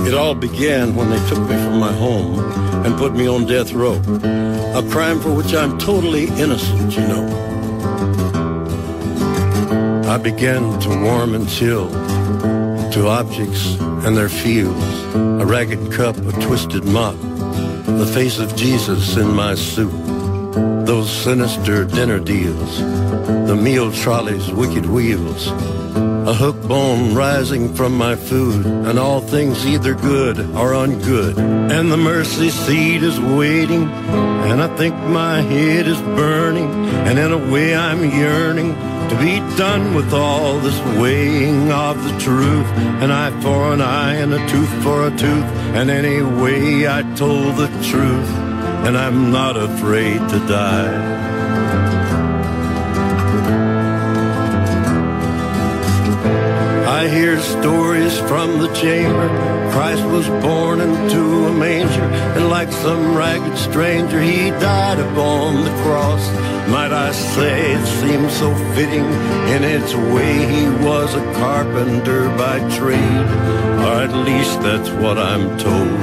It 0.07 0.15
all 0.15 0.35
began 0.35 0.95
when 0.95 1.11
they 1.11 1.29
took 1.29 1.41
me 1.41 1.57
from 1.57 1.79
my 1.79 1.93
home 1.93 2.39
and 2.85 2.97
put 2.97 3.15
me 3.15 3.29
on 3.29 3.47
death 3.47 3.73
row. 3.73 4.01
A 4.75 4.83
crime 4.91 5.21
for 5.21 5.33
which 5.35 5.55
I'm 5.55 5.79
totally 5.79 6.25
innocent, 6.29 6.97
you 6.97 7.07
know. 7.07 7.27
I 10.09 10.19
began 10.19 10.81
to 10.81 10.89
warm 10.89 11.35
and 11.35 11.49
chill 11.49 11.89
to 12.91 13.07
objects 13.07 13.79
and 14.05 14.17
their 14.17 14.29
feels. 14.29 14.85
A 15.15 15.47
ragged 15.47 15.93
cup, 15.93 16.17
a 16.17 16.33
twisted 16.41 16.85
mop, 16.85 17.15
the 17.87 18.11
face 18.13 18.39
of 18.39 18.57
Jesus 18.57 19.17
in 19.17 19.29
my 19.33 19.55
suit. 19.55 19.93
Those 20.85 21.11
sinister 21.11 21.85
dinner 21.85 22.19
deals, 22.19 22.79
the 23.47 23.55
meal 23.55 23.93
trolley's 23.93 24.51
wicked 24.51 24.87
wheels, 24.87 25.53
a 26.27 26.35
hook 26.35 26.61
bone 26.69 27.15
rising 27.15 27.73
from 27.75 27.97
my 27.97 28.15
food, 28.15 28.67
and 28.67 28.99
all 28.99 29.21
things 29.21 29.67
either 29.67 29.95
good 29.95 30.39
or 30.39 30.73
ungood. 30.73 31.39
And 31.39 31.91
the 31.91 31.97
mercy 31.97 32.51
seat 32.51 33.03
is 33.03 33.19
waiting, 33.19 33.89
and 33.89 34.63
I 34.63 34.69
think 34.77 34.95
my 34.95 35.41
head 35.41 35.87
is 35.87 36.01
burning, 36.01 36.71
and 37.07 37.19
in 37.19 37.33
a 37.33 37.51
way 37.53 37.75
I'm 37.75 38.05
yearning 38.11 38.75
to 39.09 39.17
be 39.19 39.39
done 39.57 39.95
with 39.95 40.13
all 40.13 40.59
this 40.59 40.79
weighing 41.01 41.73
of 41.73 41.97
the 42.05 42.19
truth. 42.21 42.67
An 43.03 43.11
eye 43.11 43.41
for 43.41 43.73
an 43.73 43.81
eye 43.81 44.15
and 44.15 44.33
a 44.35 44.49
tooth 44.49 44.83
for 44.83 45.07
a 45.07 45.11
tooth, 45.11 45.49
and 45.75 45.91
anyway 45.91 46.87
I 46.87 47.03
told 47.17 47.57
the 47.57 47.69
truth, 47.91 48.31
and 48.87 48.97
I'm 48.97 49.33
not 49.33 49.57
afraid 49.57 50.19
to 50.29 50.39
die. 50.47 51.30
I 57.01 57.09
hear 57.09 57.41
stories 57.41 58.19
from 58.29 58.59
the 58.59 58.71
chamber. 58.75 59.29
Christ 59.73 60.05
was 60.05 60.29
born 60.45 60.83
into 60.83 61.47
a 61.47 61.51
manger, 61.51 62.05
and 62.37 62.51
like 62.51 62.71
some 62.71 63.17
ragged 63.17 63.57
stranger, 63.57 64.21
he 64.21 64.51
died 64.51 64.99
upon 64.99 65.65
the 65.65 65.71
cross. 65.83 66.23
Might 66.69 66.93
I 66.93 67.11
say 67.13 67.73
it 67.73 67.87
seems 67.87 68.35
so 68.35 68.55
fitting 68.75 69.07
in 69.55 69.65
its 69.65 69.95
way 69.95 70.45
he 70.55 70.69
was 70.85 71.15
a 71.15 71.25
carpenter 71.41 72.29
by 72.37 72.59
trade, 72.77 73.29
or 73.85 73.95
at 74.05 74.13
least 74.13 74.61
that's 74.61 74.91
what 74.91 75.17
I'm 75.17 75.57
told. 75.57 76.01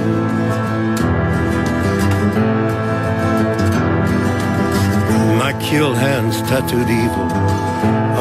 My 5.37 5.53
kill 5.61 5.93
hands 5.93 6.41
tattooed 6.49 6.89
evil 6.89 7.27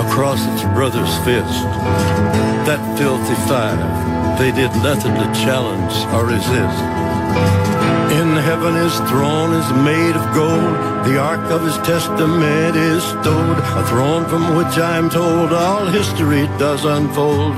across 0.07 0.45
its 0.53 0.63
brother's 0.75 1.17
fist. 1.25 2.56
That 2.67 2.99
filthy 2.99 3.37
five, 3.47 3.79
they 4.41 4.51
did 4.51 4.73
nothing 4.83 5.15
to 5.15 5.27
challenge 5.39 5.95
or 6.13 6.27
resist. 6.27 6.83
In 8.19 8.35
heaven 8.43 8.75
his 8.75 8.99
throne 9.09 9.55
is 9.55 9.71
made 9.85 10.17
of 10.17 10.35
gold, 10.35 10.75
the 11.07 11.17
ark 11.17 11.49
of 11.53 11.63
his 11.63 11.77
testament 11.87 12.75
is 12.75 13.05
stowed, 13.05 13.59
a 13.81 13.87
throne 13.87 14.27
from 14.27 14.57
which 14.57 14.77
I'm 14.79 15.09
told 15.09 15.53
all 15.53 15.87
history 15.87 16.49
does 16.59 16.85
unfold. 16.85 17.55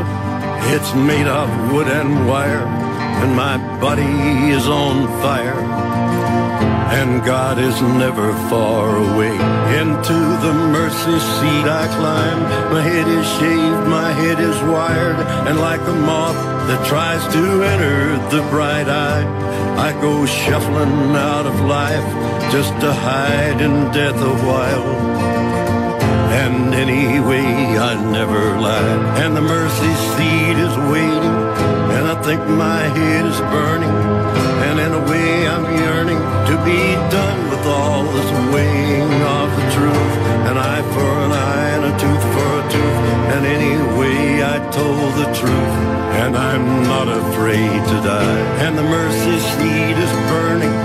It's 0.74 0.92
made 0.94 1.26
of 1.26 1.72
wood 1.72 1.88
and 1.88 2.28
wire, 2.28 2.66
and 3.22 3.34
my 3.34 3.56
body 3.80 4.50
is 4.52 4.68
on 4.68 5.08
fire 5.22 5.77
and 6.90 7.22
God 7.24 7.58
is 7.58 7.80
never 7.82 8.32
far 8.48 8.96
away. 8.96 9.34
Into 9.80 10.18
the 10.44 10.54
mercy 10.72 11.18
seat 11.36 11.66
I 11.82 11.86
climb. 11.98 12.40
My 12.72 12.80
head 12.80 13.06
is 13.06 13.26
shaved, 13.38 13.88
my 13.88 14.10
head 14.12 14.40
is 14.40 14.58
wired, 14.62 15.20
and 15.46 15.60
like 15.60 15.80
a 15.82 15.94
moth 15.94 16.40
that 16.68 16.86
tries 16.86 17.22
to 17.34 17.62
enter 17.62 18.16
the 18.34 18.42
bright 18.50 18.88
eye, 18.88 19.24
I 19.88 19.92
go 20.00 20.26
shuffling 20.26 21.14
out 21.14 21.46
of 21.46 21.60
life 21.60 22.08
just 22.52 22.72
to 22.80 22.92
hide 22.92 23.60
in 23.60 23.92
death 23.92 24.16
a 24.16 24.36
while. 24.48 25.18
And 26.42 26.74
anyway, 26.74 27.44
I 27.90 27.94
never 28.10 28.58
lied. 28.58 29.00
And 29.22 29.36
the 29.36 29.42
mercy 29.42 29.92
seat 30.14 30.56
is 30.66 30.74
waiting, 30.92 31.38
and 31.96 32.04
I 32.08 32.22
think 32.22 32.40
my 32.48 32.82
head 32.98 33.26
is 33.26 33.40
burning. 33.52 34.17
Be 36.64 36.94
done 37.10 37.50
with 37.50 37.64
all 37.66 38.02
this 38.04 38.30
weighing 38.52 39.12
of 39.38 39.48
the 39.58 39.66
truth. 39.76 40.14
An 40.50 40.56
eye 40.56 40.84
for 40.94 41.10
an 41.26 41.32
eye 41.32 41.68
and 41.76 41.84
a 41.90 41.94
tooth 42.02 42.24
for 42.34 42.48
a 42.60 42.64
tooth. 42.72 42.98
And 43.34 43.42
anyway, 43.46 44.42
I 44.42 44.56
told 44.70 45.10
the 45.22 45.28
truth. 45.40 45.74
And 46.22 46.36
I'm 46.36 46.66
not 46.82 47.08
afraid 47.08 47.78
to 47.92 47.96
die. 48.02 48.42
And 48.64 48.76
the 48.76 48.82
mercy 48.82 49.38
seat 49.54 49.96
is 50.06 50.12
burning. 50.30 50.76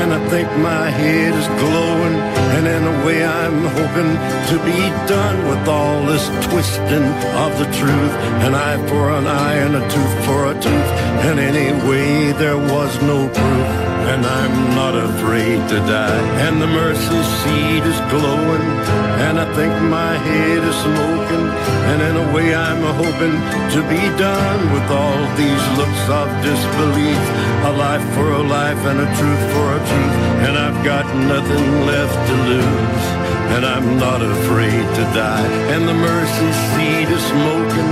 And 0.00 0.14
I 0.14 0.20
think 0.28 0.48
my 0.58 0.88
head 0.88 1.34
is 1.34 1.48
glowing. 1.62 2.16
And 2.56 2.64
in 2.66 2.82
a 2.92 2.96
way, 3.04 3.24
I'm 3.24 3.60
hoping 3.78 4.12
to 4.50 4.56
be 4.64 4.80
done 5.06 5.38
with 5.50 5.68
all 5.68 6.06
this 6.06 6.26
twisting 6.46 7.08
of 7.44 7.50
the 7.58 7.68
truth. 7.78 8.14
An 8.46 8.54
eye 8.54 8.80
for 8.88 9.10
an 9.10 9.26
eye 9.26 9.58
and 9.64 9.76
a 9.76 9.84
tooth 9.94 10.14
for 10.26 10.40
a 10.52 10.54
tooth. 10.54 10.90
And 11.28 11.38
anyway, 11.38 12.32
there 12.32 12.58
was 12.58 12.92
no 13.02 13.28
proof 13.28 13.89
and 14.08 14.24
I'm 14.24 14.74
not 14.74 14.94
afraid 14.94 15.60
to 15.68 15.78
die. 15.84 16.22
And 16.46 16.60
the 16.60 16.66
mercy 16.66 17.22
seat 17.40 17.84
is 17.84 18.00
glowing, 18.08 18.66
and 19.26 19.38
I 19.38 19.46
think 19.54 19.72
my 19.90 20.16
head 20.16 20.62
is 20.64 20.76
smoking. 20.86 21.46
And 21.90 21.98
in 22.08 22.14
a 22.24 22.26
way, 22.32 22.54
I'm 22.54 22.82
hoping 23.02 23.36
to 23.74 23.80
be 23.92 24.02
done 24.16 24.60
with 24.74 24.86
all 24.90 25.20
these 25.36 25.64
looks 25.78 26.04
of 26.08 26.26
disbelief. 26.42 27.22
A 27.70 27.72
life 27.76 28.06
for 28.14 28.28
a 28.32 28.42
life 28.42 28.80
and 28.90 28.98
a 29.00 29.08
truth 29.18 29.44
for 29.52 29.66
a 29.76 29.80
truth, 29.90 30.16
and 30.46 30.54
I've 30.56 30.80
got 30.84 31.04
nothing 31.34 31.66
left 31.86 32.16
to 32.28 32.34
lose. 32.50 33.06
And 33.54 33.66
I'm 33.66 33.98
not 33.98 34.22
afraid 34.22 34.84
to 34.98 35.04
die. 35.10 35.46
And 35.74 35.86
the 35.88 35.94
mercy 35.94 36.50
seat 36.70 37.08
is 37.10 37.24
smoking, 37.34 37.90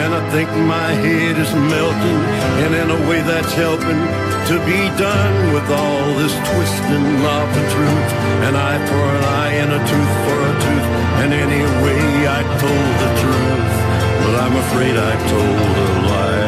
and 0.00 0.14
I 0.14 0.22
think 0.30 0.50
my 0.68 0.90
head 1.04 1.38
is 1.38 1.52
melting. 1.54 2.20
And 2.62 2.74
in 2.74 2.88
a 2.90 3.00
way, 3.08 3.22
that's 3.22 3.52
helping 3.54 4.27
to 4.48 4.58
be 4.64 4.82
done 5.08 5.36
with 5.54 5.68
all 5.80 6.06
this 6.20 6.34
twisting 6.48 7.08
of 7.36 7.46
the 7.56 7.64
truth. 7.74 8.10
An 8.48 8.54
eye 8.68 8.80
for 8.88 9.04
an 9.18 9.24
eye 9.40 9.54
and 9.62 9.70
a 9.78 9.80
tooth 9.90 10.14
for 10.24 10.38
a 10.50 10.52
tooth. 10.64 10.88
And 11.20 11.30
anyway, 11.44 12.04
I 12.38 12.40
told 12.62 12.92
the 13.04 13.10
truth, 13.22 13.74
but 14.20 14.34
I'm 14.42 14.56
afraid 14.64 14.94
I 15.10 15.14
told 15.32 15.72
a 15.84 15.90
lie. 16.10 16.38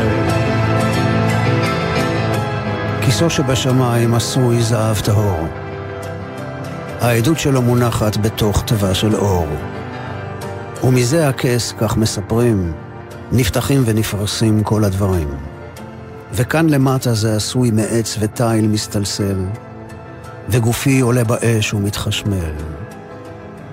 כיסו 3.05 3.31
שבשמיים 3.31 4.15
עשוי 4.15 4.63
זהב 4.63 5.01
טהור. 5.01 5.47
העדות 7.01 7.39
שלו 7.39 7.63
מונחת 7.63 8.17
בתוך 8.17 8.63
תיבה 8.63 8.95
של 8.95 9.15
אור. 9.15 9.49
ומזה 10.85 11.29
הכס, 11.29 11.75
כך 11.79 11.97
מספרים, 11.97 12.73
נפתחים 13.33 13.83
ונפרסים 13.87 14.63
כל 14.63 14.85
הדברים. 14.85 15.50
וכאן 16.35 16.69
למטה 16.69 17.15
זה 17.15 17.37
עשוי 17.37 17.71
מעץ 17.71 18.17
ותיל 18.21 18.69
מסתלסל, 18.69 19.45
וגופי 20.49 21.01
עולה 21.01 21.25
באש 21.25 21.75
ומתחשמל, 21.75 22.53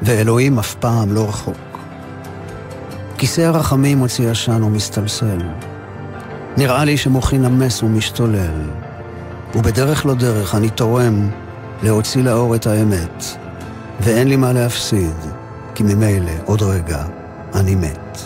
ואלוהים 0.01 0.59
אף 0.59 0.75
פעם 0.75 1.13
לא 1.13 1.29
רחוק. 1.29 1.57
כיסא 3.17 3.41
הרחמים 3.41 3.97
מוציא 3.97 4.29
עשן 4.29 4.63
ומסתלסל. 4.63 5.41
נראה 6.57 6.85
לי 6.85 6.97
שמוחי 6.97 7.37
נמס 7.37 7.83
ומשתולל, 7.83 8.61
ובדרך 9.55 10.05
לא 10.05 10.13
דרך 10.13 10.55
אני 10.55 10.69
תורם 10.69 11.29
להוציא 11.83 12.23
לאור 12.23 12.55
את 12.55 12.67
האמת, 12.67 13.23
ואין 13.99 14.27
לי 14.27 14.35
מה 14.35 14.53
להפסיד, 14.53 15.15
כי 15.75 15.83
ממילא 15.83 16.31
עוד 16.45 16.61
רגע 16.61 17.03
אני 17.55 17.75
מת. 17.75 18.17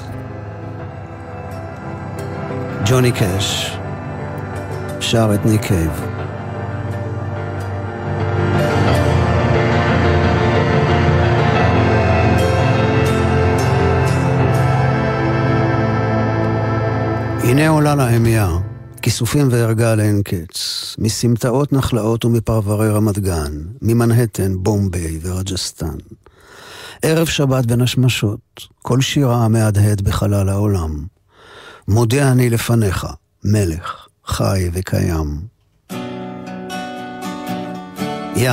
ג'וני 2.85 3.11
קאש 3.11 3.80
שר 5.11 5.31
את 5.35 5.45
ניק 5.45 5.61
קייב. 5.61 5.91
הנה 17.43 17.69
עולה 17.69 17.95
להמיה, 17.95 18.49
כיסופים 19.01 19.47
וערגה 19.51 19.95
לאין 19.95 20.21
קץ, 20.23 20.95
מסמטאות 20.99 21.73
נחלאות 21.73 22.25
ומפרברי 22.25 22.89
רמת 22.89 23.19
גן, 23.19 23.51
ממנהטן, 23.81 24.53
בומביי 24.57 25.19
ורג'סטן. 25.21 25.95
ערב 27.01 27.27
שבת 27.27 27.65
בין 27.65 27.81
השמשות, 27.81 28.67
כל 28.81 29.01
שירה 29.01 29.47
מהדהד 29.47 30.01
בחלל 30.01 30.49
העולם. 30.49 31.05
מודה 31.87 32.31
אני 32.31 32.49
לפניך, 32.49 33.07
מלך, 33.43 34.07
חי 34.31 34.69
וקיים. 34.73 35.41
יא, 38.35 38.51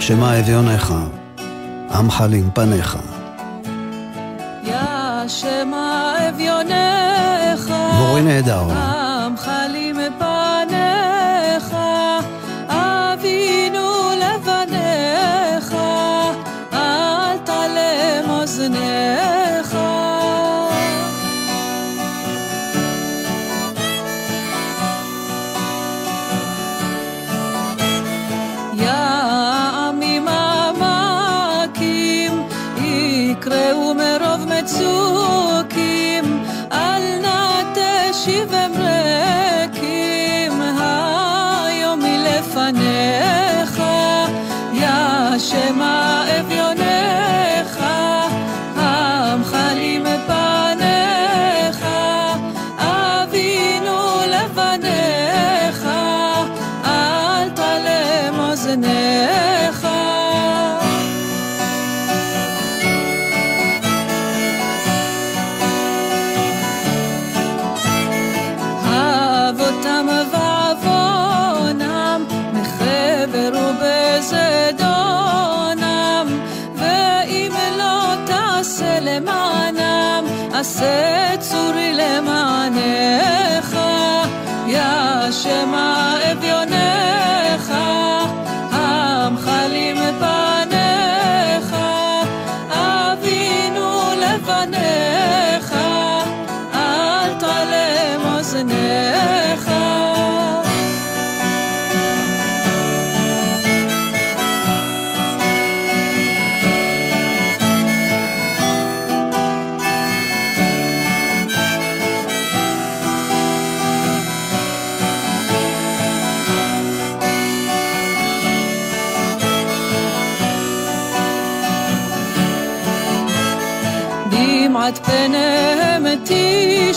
שמה 0.00 0.38
אביונך, 0.40 0.94
עמך 1.94 2.24
עם 2.32 2.50
פניך. 2.54 2.98
יא, 4.64 4.74
שמה 5.28 6.14
אביונך, 6.28 7.74
מורי 7.98 8.22
נהדר. 8.22 9.09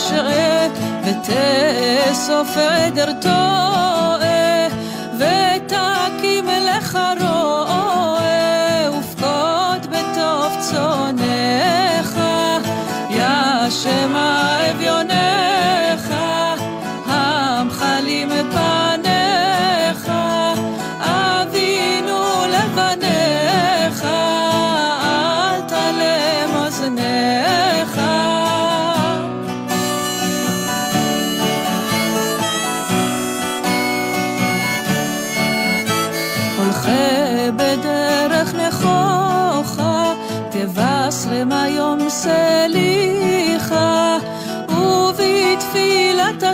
תשרה, 0.04 0.68
ותאסוף 1.04 2.56
עדר 2.56 3.12
טועה, 3.20 4.33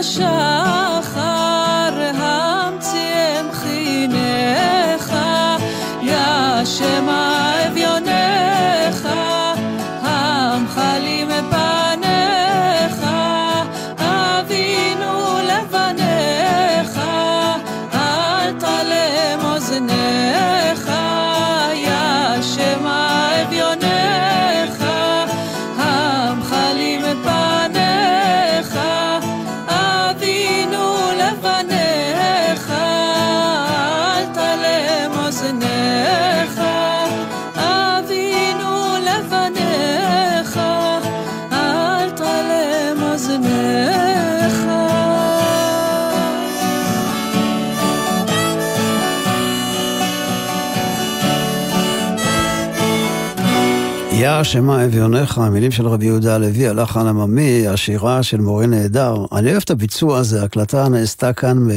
יא 54.37 54.43
שמע 54.43 54.85
אביונך, 54.85 55.37
המילים 55.37 55.71
של 55.71 55.87
רבי 55.87 56.05
יהודה 56.05 56.35
הלוי, 56.35 56.67
הלחן 56.67 57.07
עממי, 57.07 57.67
השירה 57.67 58.23
של 58.23 58.41
מורה 58.41 58.65
נהדר. 58.65 59.25
אני 59.31 59.51
אוהב 59.51 59.61
את 59.65 59.69
הביצוע 59.69 60.17
הזה, 60.17 60.41
ההקלטה 60.41 60.89
נעשתה 60.89 61.33
כאן 61.33 61.67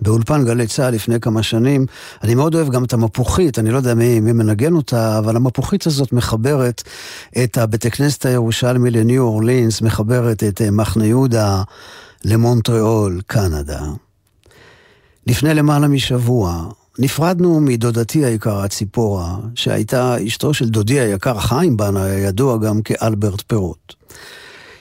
באולפן 0.00 0.44
גלי 0.44 0.66
צה"ל 0.66 0.94
לפני 0.94 1.20
כמה 1.20 1.42
שנים. 1.42 1.86
אני 2.22 2.34
מאוד 2.34 2.54
אוהב 2.54 2.70
גם 2.70 2.84
את 2.84 2.92
המפוחית, 2.92 3.58
אני 3.58 3.70
לא 3.70 3.76
יודע 3.76 3.94
מי, 3.94 4.20
מי 4.20 4.32
מנגן 4.32 4.72
אותה, 4.72 5.18
אבל 5.18 5.36
המפוחית 5.36 5.86
הזאת 5.86 6.12
מחברת 6.12 6.82
את 7.44 7.58
הבית 7.58 7.86
כנסת 7.86 8.26
הירושלמי 8.26 8.90
לניו 8.90 9.22
אורלינס, 9.22 9.82
מחברת 9.82 10.44
את 10.44 10.62
אה, 10.62 10.70
מחנה 10.70 11.06
יהודה 11.06 11.62
למונטריאול, 12.24 13.20
קנדה. 13.26 13.80
לפני 15.26 15.54
למעלה 15.54 15.88
משבוע 15.88 16.64
נפרדנו 16.98 17.60
מדודתי 17.60 18.24
היקרה 18.24 18.68
ציפורה, 18.68 19.36
שהייתה 19.54 20.26
אשתו 20.26 20.54
של 20.54 20.68
דודי 20.68 21.00
היקר 21.00 21.38
חיים 21.38 21.76
בנה, 21.76 22.04
הידוע 22.04 22.56
גם 22.58 22.82
כאלברט 22.82 23.42
פירוט. 23.46 23.94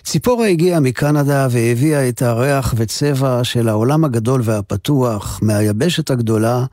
ציפורה 0.03 0.47
הגיעה 0.47 0.79
מקנדה 0.79 1.47
והביאה 1.51 2.09
את 2.09 2.21
הריח 2.21 2.73
וצבע 2.77 3.43
של 3.43 3.69
העולם 3.69 4.05
הגדול 4.05 4.41
והפתוח 4.43 5.39
מהיבשת 5.41 6.09
הגדולה 6.11 6.65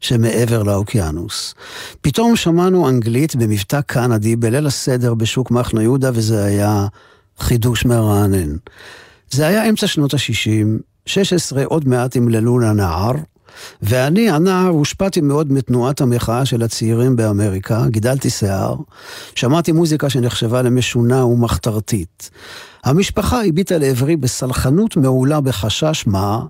שמעבר 0.00 0.62
לאוקיינוס. 0.62 1.54
פתאום 2.00 2.36
שמענו 2.36 2.88
אנגלית 2.88 3.36
במבטא 3.36 3.80
קנדי 3.80 4.36
בליל 4.36 4.66
הסדר 4.66 5.14
בשוק 5.14 5.50
מחנה 5.50 5.82
יהודה, 5.82 6.10
וזה 6.14 6.44
היה 6.44 6.86
חידוש 7.38 7.84
מרענן. 7.84 8.56
זה 9.30 9.46
היה 9.46 9.68
אמצע 9.68 9.86
שנות 9.86 10.14
ה-60, 10.14 10.82
16 11.06 11.64
עוד 11.64 11.88
מעט 11.88 12.16
ימללו 12.16 12.58
לנער, 12.58 13.12
ואני, 13.82 14.30
הנער, 14.30 14.68
הושפעתי 14.68 15.20
מאוד 15.20 15.52
מתנועת 15.52 16.00
המחאה 16.00 16.46
של 16.46 16.62
הצעירים 16.62 17.16
באמריקה, 17.16 17.84
גידלתי 17.88 18.30
שיער, 18.30 18.76
שמעתי 19.34 19.72
מוזיקה 19.72 20.10
שנחשבה 20.10 20.62
למשונה 20.62 21.24
ומחתרתית. 21.24 22.30
המשפחה 22.84 23.44
הביטה 23.44 23.78
לעברי 23.78 24.16
בסלחנות 24.16 24.96
מעולה 24.96 25.40
בחשש 25.40 26.04
מה, 26.06 26.40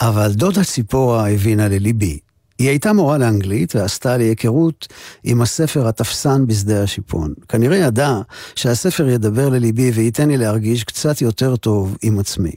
אבל 0.00 0.32
דודה 0.32 0.64
ציפורה 0.64 1.30
הבינה 1.30 1.68
לליבי. 1.68 2.18
היא 2.58 2.68
הייתה 2.68 2.92
מורה 2.92 3.18
לאנגלית 3.18 3.76
ועשתה 3.76 4.16
לי 4.16 4.24
היכרות 4.24 4.88
עם 5.24 5.42
הספר 5.42 5.88
התפסן 5.88 6.46
בשדה 6.46 6.82
השיפון. 6.82 7.32
כנראה 7.48 7.76
ידעה 7.76 8.22
שהספר 8.54 9.08
ידבר 9.08 9.48
לליבי 9.48 9.90
וייתן 9.90 10.28
לי 10.28 10.36
להרגיש 10.36 10.84
קצת 10.84 11.22
יותר 11.22 11.56
טוב 11.56 11.96
עם 12.02 12.18
עצמי. 12.18 12.52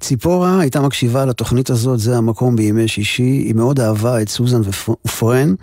ציפורה 0.00 0.60
הייתה 0.60 0.80
מקשיבה 0.80 1.24
לתוכנית 1.24 1.70
הזאת, 1.70 2.00
זה 2.00 2.16
המקום 2.16 2.56
בימי 2.56 2.88
שישי, 2.88 3.22
היא 3.22 3.54
מאוד 3.54 3.80
אהבה 3.80 4.22
את 4.22 4.28
סוזן 4.28 4.60
ופרן, 4.60 5.54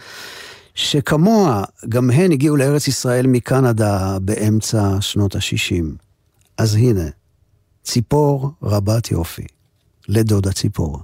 שכמוה, 0.75 1.63
גם 1.89 2.09
הן 2.09 2.31
הגיעו 2.31 2.55
לארץ 2.55 2.87
ישראל 2.87 3.27
מקנדה 3.27 4.17
באמצע 4.21 4.97
שנות 5.01 5.35
ה-60. 5.35 5.83
אז 6.57 6.75
הנה, 6.75 7.05
ציפור 7.83 8.51
רבת 8.63 9.11
יופי, 9.11 9.45
לדודה 10.07 10.51
ציפורה. 10.51 10.99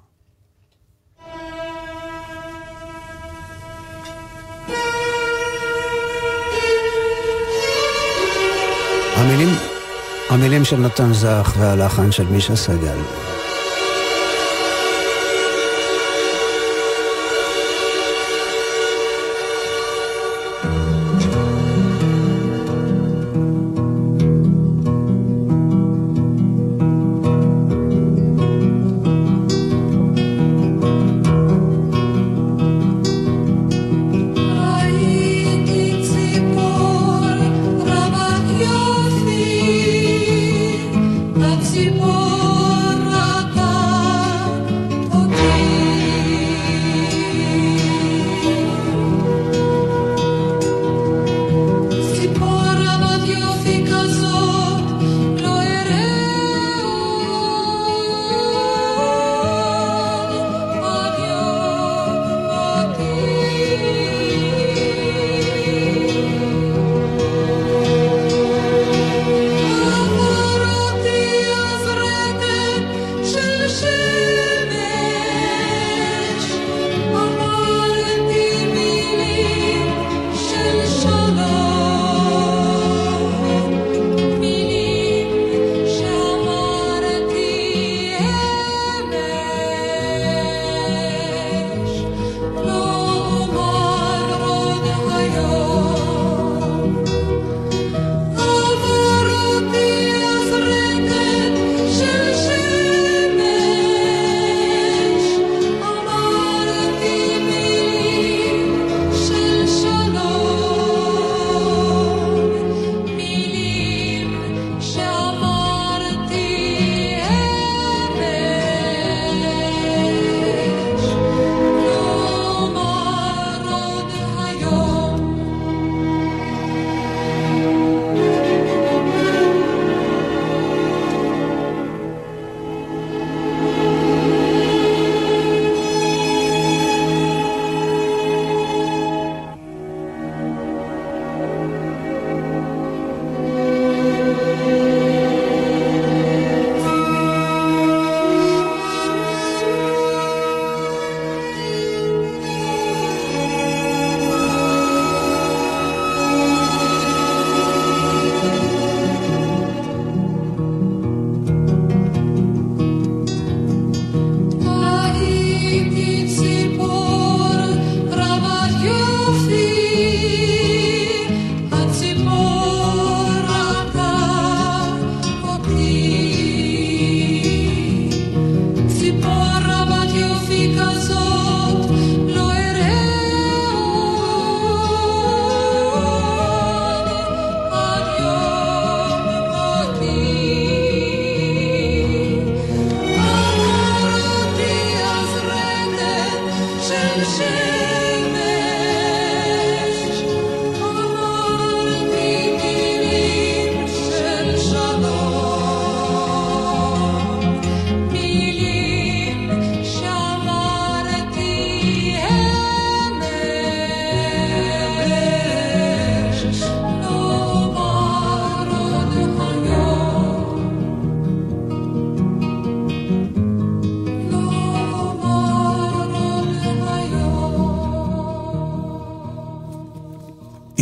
המילים, 9.16 9.75
המילים 10.30 10.66
של 10.66 10.78
נתן 10.78 11.14
זך 11.14 11.54
והלחן 11.60 12.12
של 12.12 12.28
מישה 12.28 12.56
סגל. 12.56 12.98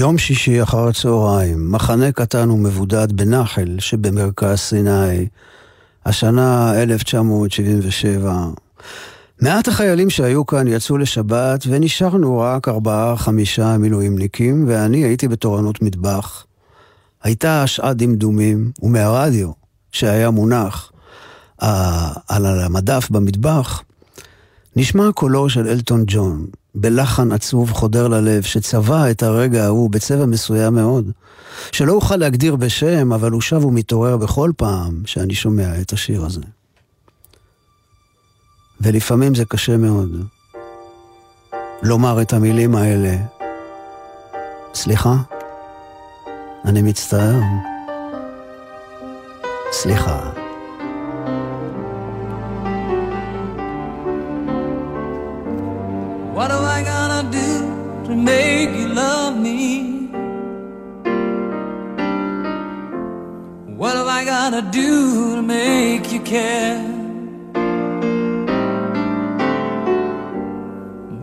יום 0.03 0.17
שישי 0.17 0.63
אחר 0.63 0.87
הצהריים, 0.87 1.71
מחנה 1.71 2.11
קטן 2.11 2.51
ומבודד 2.51 3.11
בנחל 3.11 3.75
שבמרכז 3.79 4.57
סיני, 4.57 5.27
השנה 6.05 6.81
1977. 6.81 8.45
מעט 9.41 9.67
החיילים 9.67 10.09
שהיו 10.09 10.45
כאן 10.45 10.67
יצאו 10.67 10.97
לשבת 10.97 11.63
ונשארנו 11.67 12.39
רק 12.39 12.67
ארבעה-חמישה 12.67 13.77
מילואימניקים 13.77 14.65
ואני 14.67 15.03
הייתי 15.03 15.27
בתורנות 15.27 15.81
מטבח. 15.81 16.45
הייתה 17.23 17.67
שעת 17.67 17.97
דמדומים 17.97 18.71
ומהרדיו 18.81 19.51
שהיה 19.91 20.29
מונח 20.29 20.91
אה, 21.61 22.13
על 22.27 22.45
המדף 22.45 23.09
במטבח 23.09 23.83
נשמע 24.75 25.11
קולו 25.11 25.49
של 25.49 25.67
אלטון 25.67 26.03
ג'ון, 26.07 26.45
בלחן 26.75 27.31
עצוב 27.31 27.71
חודר 27.71 28.07
ללב, 28.07 28.43
שצבע 28.43 29.11
את 29.11 29.23
הרגע 29.23 29.63
ההוא 29.63 29.89
בצבע 29.89 30.25
מסוים 30.25 30.75
מאוד, 30.75 31.11
שלא 31.71 31.93
אוכל 31.93 32.15
להגדיר 32.15 32.55
בשם, 32.55 33.13
אבל 33.13 33.31
הוא 33.31 33.41
שב 33.41 33.65
ומתעורר 33.65 34.17
בכל 34.17 34.51
פעם 34.57 35.01
שאני 35.05 35.35
שומע 35.35 35.81
את 35.81 35.93
השיר 35.93 36.25
הזה. 36.25 36.41
ולפעמים 38.81 39.35
זה 39.35 39.45
קשה 39.45 39.77
מאוד 39.77 40.25
לומר 41.83 42.21
את 42.21 42.33
המילים 42.33 42.75
האלה. 42.75 43.15
סליחה? 44.73 45.15
אני 46.65 46.81
מצטער. 46.81 47.39
סליחה. 49.71 50.42
To 58.13 58.19
make 58.19 58.69
you 58.69 58.89
love 58.89 59.35
me? 59.39 60.07
What 63.79 63.95
am 64.01 64.07
I 64.07 64.23
gotta 64.23 64.61
do 64.61 65.35
to 65.37 65.41
make 65.41 66.11
you 66.11 66.21
care? 66.21 66.79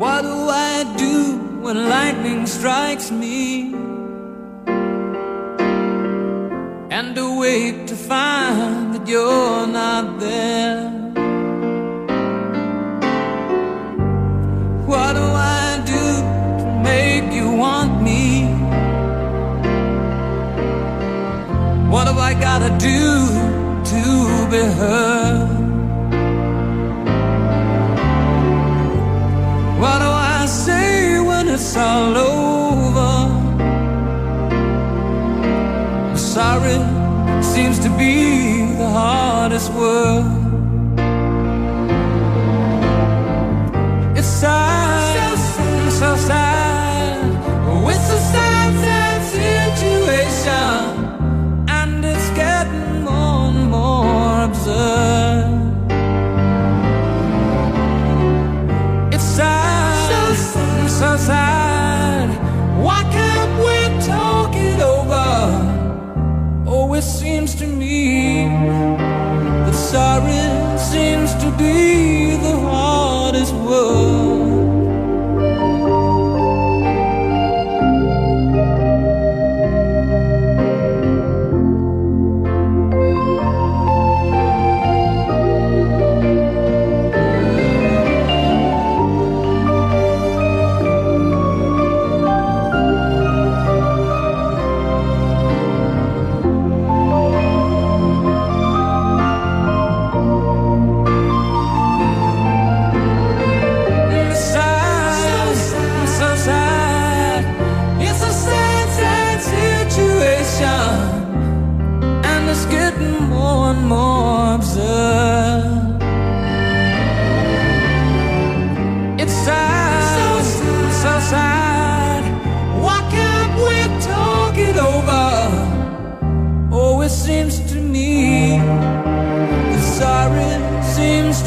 What 0.03 0.22
do 0.22 0.36
I 0.72 0.76
do 0.97 1.36
when 1.64 1.88
lightning 1.88 2.47
strikes 2.47 3.11
me? 3.12 3.74
And 6.99 7.16
awake 7.16 7.86
to 7.86 7.95
find 7.95 8.95
that 8.95 9.07
you're 9.07 9.66
not 9.66 10.18
there. 10.18 10.99
Gotta 22.41 22.70
do 22.78 23.26
to 23.93 24.03
be 24.51 24.62
heard? 24.78 25.49
What 29.80 29.99
do 29.99 30.09
I 30.38 30.47
say 30.47 31.20
when 31.20 31.49
it's 31.49 31.76
all 31.76 32.16
over? 32.16 33.12
Sorry 36.16 36.78
seems 37.43 37.78
to 37.80 37.91
be 37.99 38.74
the 38.74 38.88
hardest 38.88 39.70
word. 39.74 40.39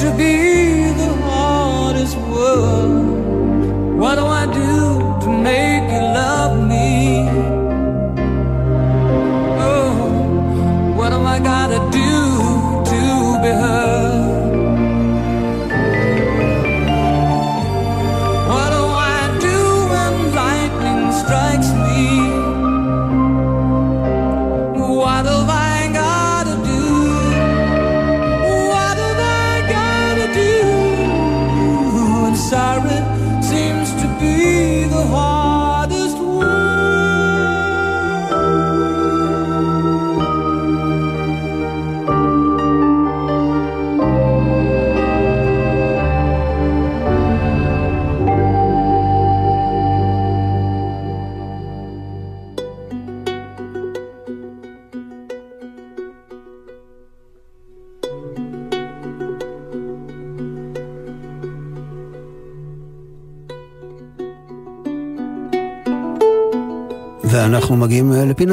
attribute 0.04 0.43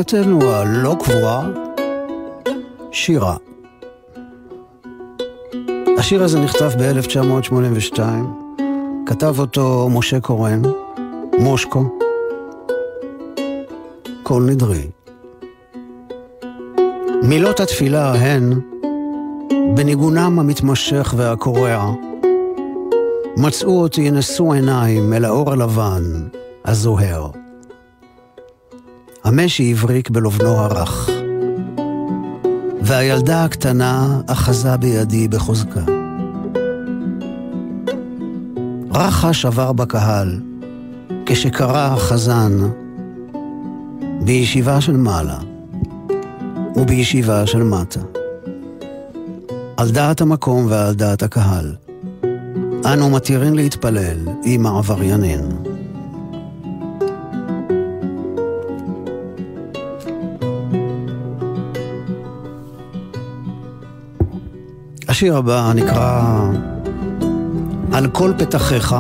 לפינתנו 0.00 0.42
הלא 0.42 0.96
קבועה, 1.00 1.48
שירה. 2.92 3.36
השיר 5.98 6.22
הזה 6.22 6.40
נכתב 6.40 6.70
ב-1982, 6.78 8.00
כתב 9.06 9.38
אותו 9.38 9.88
משה 9.92 10.20
קורן, 10.20 10.62
מושקו, 11.38 11.98
קול 14.22 14.42
נדרי. 14.42 14.90
מילות 17.22 17.60
התפילה 17.60 18.14
הן, 18.14 18.60
בניגונם 19.74 20.38
המתמשך 20.38 21.14
והקורע, 21.16 21.92
מצאו 23.36 23.82
אותי 23.82 24.10
נשוא 24.10 24.54
עיניים 24.54 25.12
אל 25.12 25.24
האור 25.24 25.52
הלבן, 25.52 26.02
הזוהר. 26.64 27.39
המשי 29.30 29.72
הבריק 29.72 30.10
בלובנו 30.10 30.48
הרך, 30.48 31.10
והילדה 32.82 33.44
הקטנה 33.44 34.20
אחזה 34.26 34.76
בידי 34.76 35.28
בחוזקה. 35.28 35.80
רחש 38.94 39.44
עבר 39.44 39.72
בקהל, 39.72 40.40
כשקרא 41.26 41.94
החזן 41.94 42.58
בישיבה 44.20 44.80
של 44.80 44.96
מעלה 44.96 45.38
ובישיבה 46.76 47.46
של 47.46 47.62
מטה. 47.62 48.00
על 49.76 49.90
דעת 49.90 50.20
המקום 50.20 50.66
ועל 50.68 50.94
דעת 50.94 51.22
הקהל, 51.22 51.74
אנו 52.92 53.10
מתירים 53.10 53.54
להתפלל 53.54 54.18
עם 54.44 54.66
העבריינין. 54.66 55.59
השיר 65.20 65.36
הבא 65.36 65.72
נקרא 65.74 66.40
על 67.92 68.10
כל 68.10 68.32
פתחיך, 68.38 68.96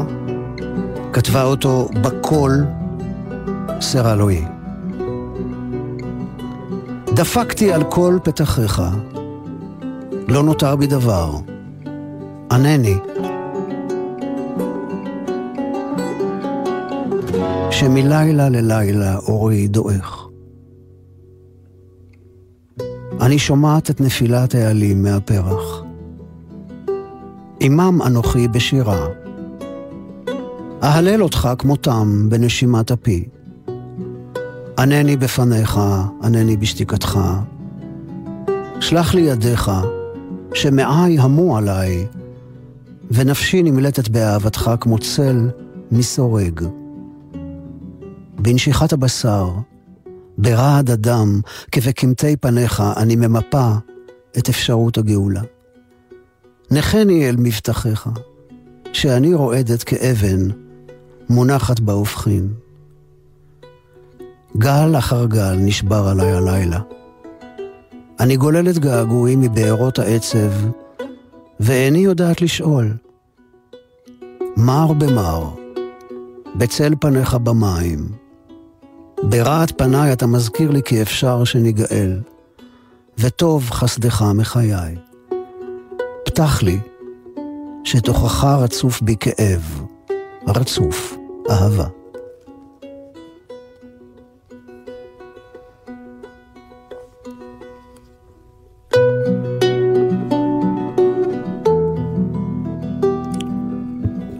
כתבה 1.12 1.42
אותו 1.42 1.88
בקול 2.02 2.64
סרה 3.80 4.14
לואי. 4.14 4.44
דפקתי 7.14 7.72
על 7.72 7.84
כל 7.84 8.18
פתחיך, 8.24 8.82
לא 10.28 10.42
נותר 10.42 10.76
בי 10.76 10.86
דבר. 10.86 11.36
ענני. 12.52 12.96
שמלילה 17.70 18.48
ללילה 18.48 19.16
אורי 19.16 19.68
דועך. 19.68 20.26
אני 23.20 23.38
שומעת 23.38 23.90
את 23.90 24.00
נפילת 24.00 24.54
העלים 24.54 25.02
מהפרח. 25.02 25.89
עמם 27.62 27.98
אנוכי 28.06 28.48
בשירה. 28.48 29.06
אהלל 30.82 31.22
אותך 31.22 31.48
כמותם 31.58 32.26
בנשימת 32.28 32.92
אפי. 32.92 33.24
ענני 34.78 35.16
בפניך, 35.16 35.80
ענני 36.22 36.56
בשתיקתך. 36.56 37.18
שלח 38.80 39.14
לי 39.14 39.20
ידיך, 39.20 39.70
שמעי 40.54 41.18
המו 41.18 41.56
עליי, 41.56 42.06
ונפשי 43.10 43.62
נמלטת 43.62 44.08
באהבתך 44.08 44.70
כמו 44.80 44.98
צל 44.98 45.50
מסורג. 45.92 46.60
בנשיכת 48.38 48.92
הבשר, 48.92 49.50
ברעד 50.38 50.90
הדם, 50.90 51.40
כבקמטי 51.72 52.36
פניך, 52.36 52.82
אני 52.96 53.16
ממפה 53.16 53.70
את 54.38 54.48
אפשרות 54.48 54.98
הגאולה. 54.98 55.42
נחני 56.72 57.28
אל 57.28 57.36
מבטחיך, 57.38 58.08
שאני 58.92 59.34
רועדת 59.34 59.82
כאבן, 59.82 60.48
מונחת 61.28 61.80
בהופכין. 61.80 62.48
גל 64.56 64.98
אחר 64.98 65.26
גל 65.26 65.54
נשבר 65.54 66.08
עליי 66.08 66.32
הלילה. 66.32 66.80
אני 68.20 68.36
גוללת 68.36 68.78
געגועים 68.78 69.40
מבארות 69.40 69.98
העצב, 69.98 70.52
ואיני 71.60 71.98
יודעת 71.98 72.42
לשאול. 72.42 72.96
מר 74.56 74.92
במר, 74.92 75.48
בצל 76.56 76.92
פניך 77.00 77.34
במים, 77.34 78.08
ברעת 79.22 79.78
פניי 79.78 80.12
אתה 80.12 80.26
מזכיר 80.26 80.70
לי 80.70 80.82
כי 80.82 81.02
אפשר 81.02 81.44
שניגאל, 81.44 82.20
וטוב 83.18 83.70
חסדך 83.70 84.22
מחיי. 84.22 85.09
פתח 86.24 86.62
לי, 86.62 86.78
שתוכך 87.84 88.44
רצוף 88.44 89.02
בי 89.02 89.16
כאב, 89.20 89.82
רצוף 90.46 91.16
אהבה. 91.50 91.86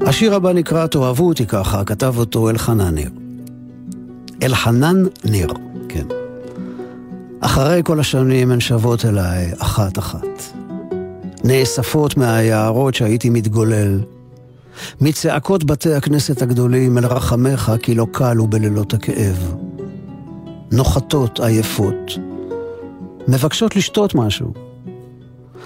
השיר 0.06 0.34
הבא 0.34 0.52
נקרא 0.52 0.86
"תאהבו 0.86 1.28
אותי 1.28 1.46
ככה", 1.46 1.84
כתב 1.84 2.14
אותו 2.18 2.50
אלחנן 2.50 2.94
ניר. 2.94 3.10
אלחנן 4.42 4.96
ניר, 5.24 5.48
כן. 5.88 6.06
אחרי 7.40 7.80
כל 7.84 8.00
השנים 8.00 8.50
הן 8.50 8.60
שבות 8.60 9.04
אליי 9.04 9.52
אחת-אחת. 9.58 10.59
נאספות 11.44 12.16
מהיערות 12.16 12.94
שהייתי 12.94 13.30
מתגולל, 13.30 14.00
מצעקות 15.00 15.64
בתי 15.64 15.94
הכנסת 15.94 16.42
הגדולים 16.42 16.98
אל 16.98 17.06
רחמך 17.06 17.72
כי 17.82 17.94
לא 17.94 18.06
קלו 18.12 18.46
בלילות 18.46 18.94
הכאב. 18.94 19.54
נוחתות 20.72 21.40
עייפות, 21.40 22.18
מבקשות 23.28 23.76
לשתות 23.76 24.14
משהו, 24.14 24.52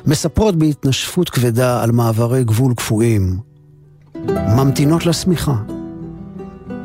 מספרות 0.07 0.57
בהתנשפות 0.57 1.31
כבדה 1.31 1.83
על 1.83 1.93
מעברי 1.93 2.45
גבול 2.45 2.75
קפואים, 2.75 3.39
ממתינות 4.57 5.07
לשמיכה, 5.07 5.57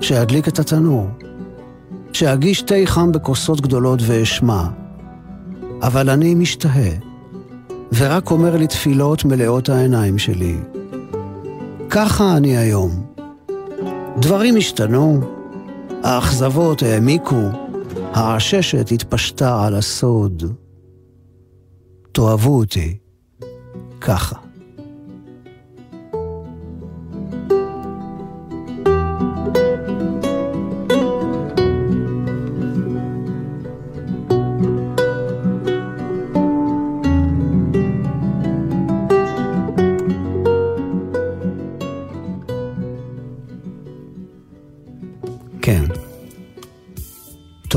שאדליק 0.02 0.48
את 0.48 0.60
התנור, 0.60 1.08
שאגיש 2.14 2.62
תה 2.62 2.76
חם 2.86 3.12
בכוסות 3.12 3.62
גדולות 3.62 4.00
ואשמע, 4.04 4.64
אבל 5.82 6.10
אני 6.10 6.36
משתהה, 6.36 7.09
ורק 7.94 8.32
אומר 8.32 8.58
לי 8.58 8.68
תפילות 8.68 9.26
מלאות 9.26 9.70
העיניים 9.70 10.18
שלי. 10.18 10.58
ככה 11.90 12.38
אני 12.38 12.58
היום. 12.58 13.06
דברים 14.18 14.58
השתנו, 14.58 15.22
האכזבות 16.04 16.84
העמיקו, 16.84 17.42
העששת 18.14 18.92
התפשטה 18.92 19.66
על 19.66 19.76
הסוד. 19.76 20.44
תאהבו 22.12 22.58
אותי 22.58 22.98
ככה. 24.02 24.49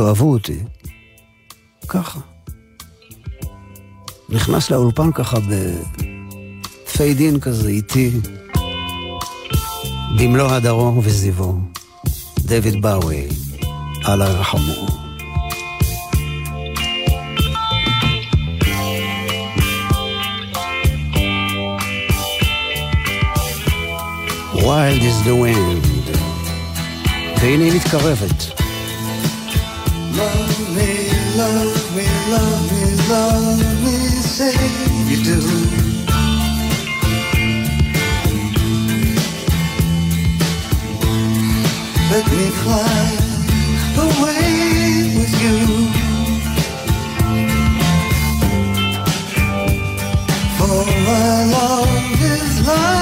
תאהבו 0.04 0.32
אותי. 0.32 0.58
ככה. 1.88 2.20
נכנס 4.28 4.70
לאולפן 4.70 5.12
ככה 5.12 5.38
בפייד 5.40 7.20
אין 7.20 7.40
כזה 7.40 7.68
איטי, 7.68 8.10
במלוא 10.18 10.50
הדרום 10.50 10.98
וזיבו. 11.02 11.54
דויד 12.38 12.82
באווי, 12.82 13.28
אללה 14.08 14.28
ירחמו. 14.30 14.86
Wild 24.54 25.02
is 25.02 25.26
the 25.26 25.34
wind. 25.42 25.86
והנה 27.40 27.64
היא 27.64 27.72
מתקרבת. 27.76 28.61
me, 30.70 31.10
love 31.36 31.96
me, 31.96 32.06
love 32.30 32.72
me, 32.72 32.84
love 33.08 33.84
me, 33.84 33.96
say 34.36 34.54
you 35.08 35.24
do. 35.24 35.40
Let 42.10 42.26
me 42.32 42.48
fly 42.62 43.08
away 44.06 45.14
with 45.16 45.34
you. 45.42 45.58
Oh, 50.60 50.84
For 50.84 50.86
my 51.06 51.44
love 51.52 52.22
is 52.22 52.66
love. 52.66 53.01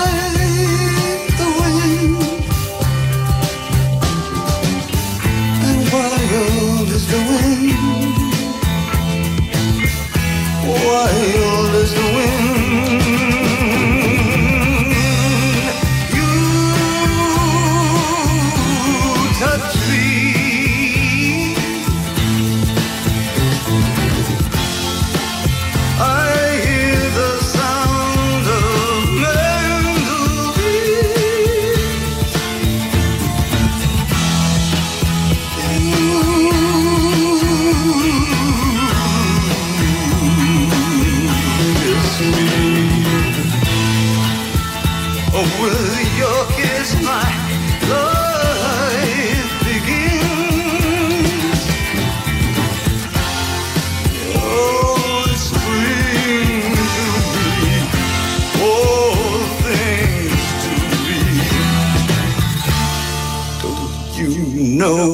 With 45.42 46.18
your 46.18 46.46
kiss, 46.56 46.94
my 47.02 47.28
life 47.88 49.52
begins. 49.64 51.60
Oh, 54.36 55.24
it's 55.30 55.44
spring 55.50 56.76
to 58.62 59.46
things 59.64 60.48
to 60.64 60.72
be. 61.06 61.20
Don't 63.62 64.18
you 64.18 64.32
know 64.78 65.04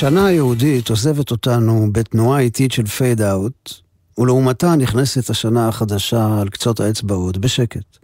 השנה 0.00 0.26
היהודית 0.26 0.90
עוזבת 0.90 1.30
אותנו 1.30 1.88
בתנועה 1.92 2.40
איטית 2.40 2.72
של 2.72 2.86
פייד 2.86 3.22
אאוט, 3.22 3.72
ולעומתה 4.18 4.74
נכנסת 4.76 5.30
השנה 5.30 5.68
החדשה 5.68 6.40
על 6.40 6.48
קצות 6.48 6.80
האצבעות, 6.80 7.38
בשקט. 7.38 7.98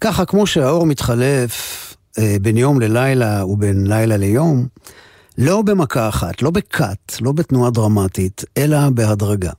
ככה 0.00 0.24
כמו 0.24 0.46
שהאור 0.46 0.86
מתחלף 0.86 1.94
אה, 2.18 2.36
בין 2.42 2.56
יום 2.56 2.80
ללילה 2.80 3.44
ובין 3.44 3.86
לילה 3.86 4.16
ליום, 4.16 4.66
לא 5.38 5.62
במכה 5.62 6.08
אחת, 6.08 6.42
לא 6.42 6.50
בקאט, 6.50 7.16
לא 7.20 7.32
בתנועה 7.32 7.70
דרמטית, 7.70 8.44
אלא 8.56 8.90
בהדרגה. 8.90 9.52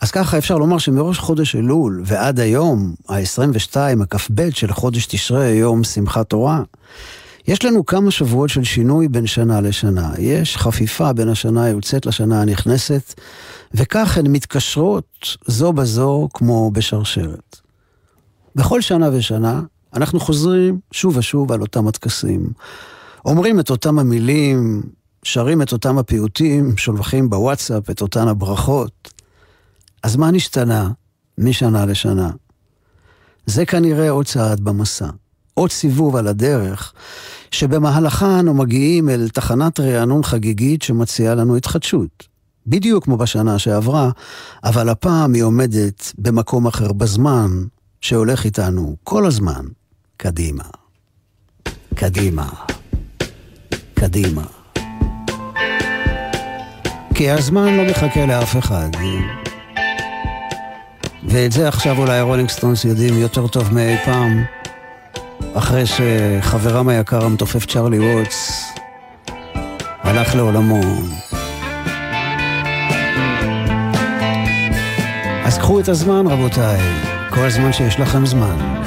אז 0.00 0.10
ככה 0.10 0.38
אפשר 0.38 0.58
לומר 0.58 0.78
שמראש 0.78 1.18
חודש 1.18 1.56
אלול 1.56 2.02
ועד 2.04 2.40
היום, 2.40 2.94
ה-22, 3.08 3.76
הכ"ב 4.02 4.50
של 4.50 4.72
חודש 4.72 5.06
תשרי, 5.06 5.48
יום 5.48 5.84
שמחת 5.84 6.30
תורה, 6.30 6.62
יש 7.46 7.64
לנו 7.64 7.86
כמה 7.86 8.10
שבועות 8.10 8.50
של 8.50 8.64
שינוי 8.64 9.08
בין 9.08 9.26
שנה 9.26 9.60
לשנה. 9.60 10.12
יש 10.18 10.56
חפיפה 10.56 11.12
בין 11.12 11.28
השנה 11.28 11.64
היוצאת 11.64 12.06
לשנה 12.06 12.42
הנכנסת, 12.42 13.14
וכך 13.74 14.18
הן 14.18 14.26
מתקשרות 14.26 15.36
זו 15.46 15.72
בזו 15.72 16.28
כמו 16.34 16.70
בשרשרת. 16.70 17.60
בכל 18.56 18.80
שנה 18.80 19.10
ושנה 19.12 19.60
אנחנו 19.94 20.20
חוזרים 20.20 20.80
שוב 20.92 21.16
ושוב 21.16 21.52
על 21.52 21.60
אותם 21.60 21.88
הטקסים. 21.88 22.52
אומרים 23.24 23.60
את 23.60 23.70
אותם 23.70 23.98
המילים, 23.98 24.82
שרים 25.22 25.62
את 25.62 25.72
אותם 25.72 25.98
הפיוטים, 25.98 26.76
שולחים 26.76 27.30
בוואטסאפ 27.30 27.90
את 27.90 28.02
אותן 28.02 28.28
הברכות. 28.28 29.12
אז 30.02 30.16
מה 30.16 30.30
נשתנה 30.30 30.90
משנה 31.38 31.86
לשנה? 31.86 32.30
זה 33.46 33.66
כנראה 33.66 34.10
עוד 34.10 34.26
צעד 34.26 34.60
במסע. 34.60 35.06
עוד 35.62 35.70
סיבוב 35.70 36.16
על 36.16 36.26
הדרך, 36.26 36.92
שבמהלכה 37.50 38.40
אנו 38.40 38.54
מגיעים 38.54 39.08
אל 39.08 39.28
תחנת 39.28 39.80
רענון 39.80 40.22
חגיגית 40.22 40.82
שמציעה 40.82 41.34
לנו 41.34 41.56
התחדשות. 41.56 42.28
בדיוק 42.66 43.04
כמו 43.04 43.16
בשנה 43.16 43.58
שעברה, 43.58 44.10
אבל 44.64 44.88
הפעם 44.88 45.34
היא 45.34 45.42
עומדת 45.42 46.12
במקום 46.18 46.66
אחר 46.66 46.92
בזמן, 46.92 47.50
שהולך 48.00 48.44
איתנו 48.44 48.96
כל 49.04 49.26
הזמן 49.26 49.64
קדימה. 50.16 50.64
קדימה. 51.94 52.48
קדימה. 53.94 54.44
כי 57.14 57.30
הזמן 57.30 57.76
לא 57.76 57.90
מחכה 57.90 58.26
לאף 58.26 58.56
אחד. 58.56 58.88
ואת 61.28 61.52
זה 61.52 61.68
עכשיו 61.68 61.98
אולי 61.98 62.18
הרולינג 62.18 62.48
סטונס 62.48 62.84
יודעים 62.84 63.18
יותר 63.18 63.48
טוב 63.48 63.74
מאי 63.74 63.96
פעם. 64.04 64.61
אחרי 65.54 65.84
שחברם 65.86 66.88
היקר 66.88 67.24
המתופף 67.24 67.66
צ'רלי 67.66 67.98
ווטס 67.98 68.72
הלך 70.02 70.34
לעולמו. 70.34 70.80
אז 75.44 75.58
קחו 75.58 75.80
את 75.80 75.88
הזמן 75.88 76.26
רבותיי, 76.26 76.80
כל 77.30 77.40
הזמן 77.40 77.72
שיש 77.72 78.00
לכם 78.00 78.26
זמן. 78.26 78.82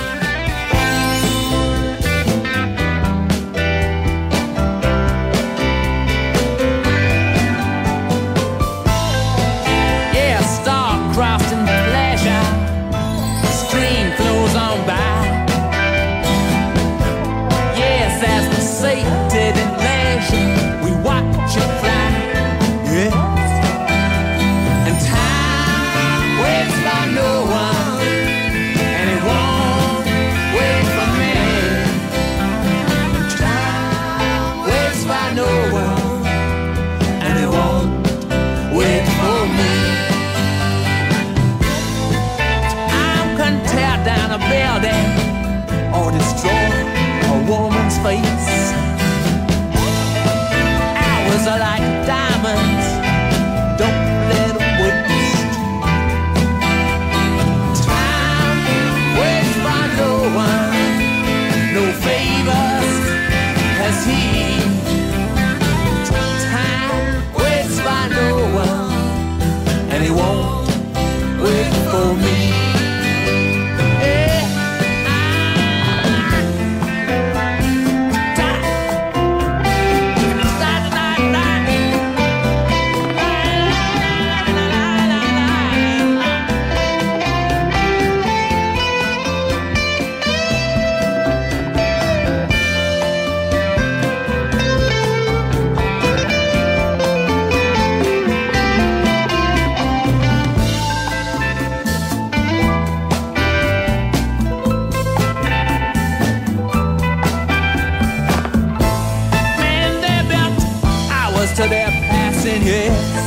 passing 112.09 112.63
years 112.63 113.25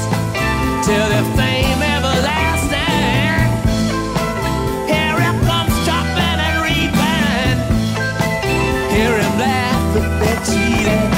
till 0.86 1.06
their 1.08 1.24
fame 1.36 1.80
everlasting. 1.96 3.48
Here 4.92 5.18
him 5.20 5.36
comes 5.46 5.74
chopping 5.86 6.38
and 6.46 6.56
reaping. 6.66 7.56
Hear 8.94 9.14
him 9.22 9.34
laugh 9.38 9.96
at 9.96 10.10
their 10.20 10.38
cheating. 10.46 11.17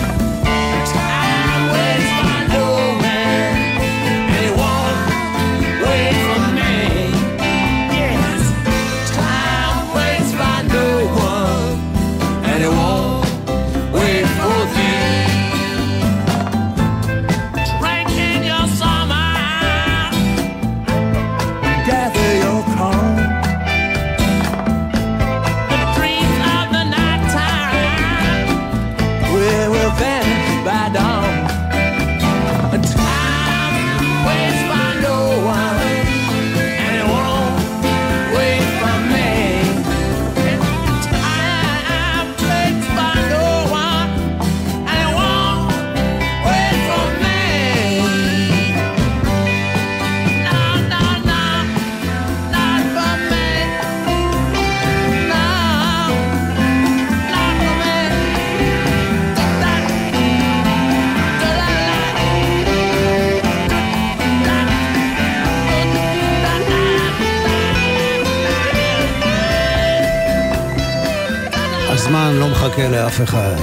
מחכה 72.80 73.02
לאף 73.02 73.20
אחד, 73.22 73.56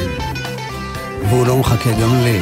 והוא 1.29 1.47
לא 1.47 1.57
מחכה 1.57 1.91
גם 1.91 2.15
לי. 2.23 2.39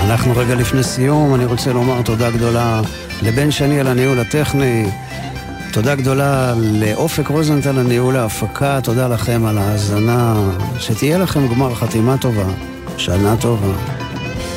אנחנו 0.00 0.32
רגע 0.36 0.54
לפני 0.54 0.82
סיום, 0.82 1.34
אני 1.34 1.44
רוצה 1.44 1.72
לומר 1.72 2.02
תודה 2.02 2.30
גדולה 2.30 2.80
לבן 3.22 3.50
שני 3.50 3.80
על 3.80 3.86
הניהול 3.86 4.20
הטכני, 4.20 4.90
תודה 5.72 5.94
גדולה 5.94 6.54
לאופק 6.56 7.28
רוזנטל 7.28 7.78
על 7.78 7.86
ניהול 7.86 8.16
ההפקה, 8.16 8.80
תודה 8.82 9.08
לכם 9.08 9.46
על 9.46 9.58
ההאזנה, 9.58 10.34
שתהיה 10.78 11.18
לכם 11.18 11.48
גמר 11.48 11.74
חתימה 11.74 12.18
טובה, 12.18 12.44
שנה 12.96 13.36
טובה, 13.40 13.72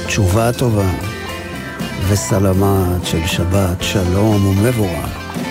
תשובה 0.05 0.53
טובה, 0.53 0.89
וסלמת 2.07 3.05
של 3.05 3.27
שבת, 3.27 3.81
שלום 3.81 4.45
ומבורך. 4.45 5.44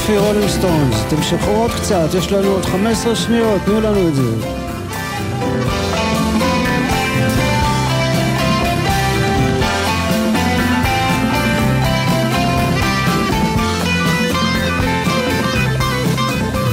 יופי, 0.00 0.18
רולינג 0.18 0.48
סטונס. 0.48 1.04
תמשכו 1.08 1.50
עוד 1.50 1.70
קצת, 1.70 2.08
יש 2.18 2.32
לנו 2.32 2.48
עוד 2.48 2.64
15 2.64 3.16
שניות, 3.16 3.62
תנו 3.64 3.80
לנו 3.80 4.08
את 4.08 4.14
זה. 4.14 4.22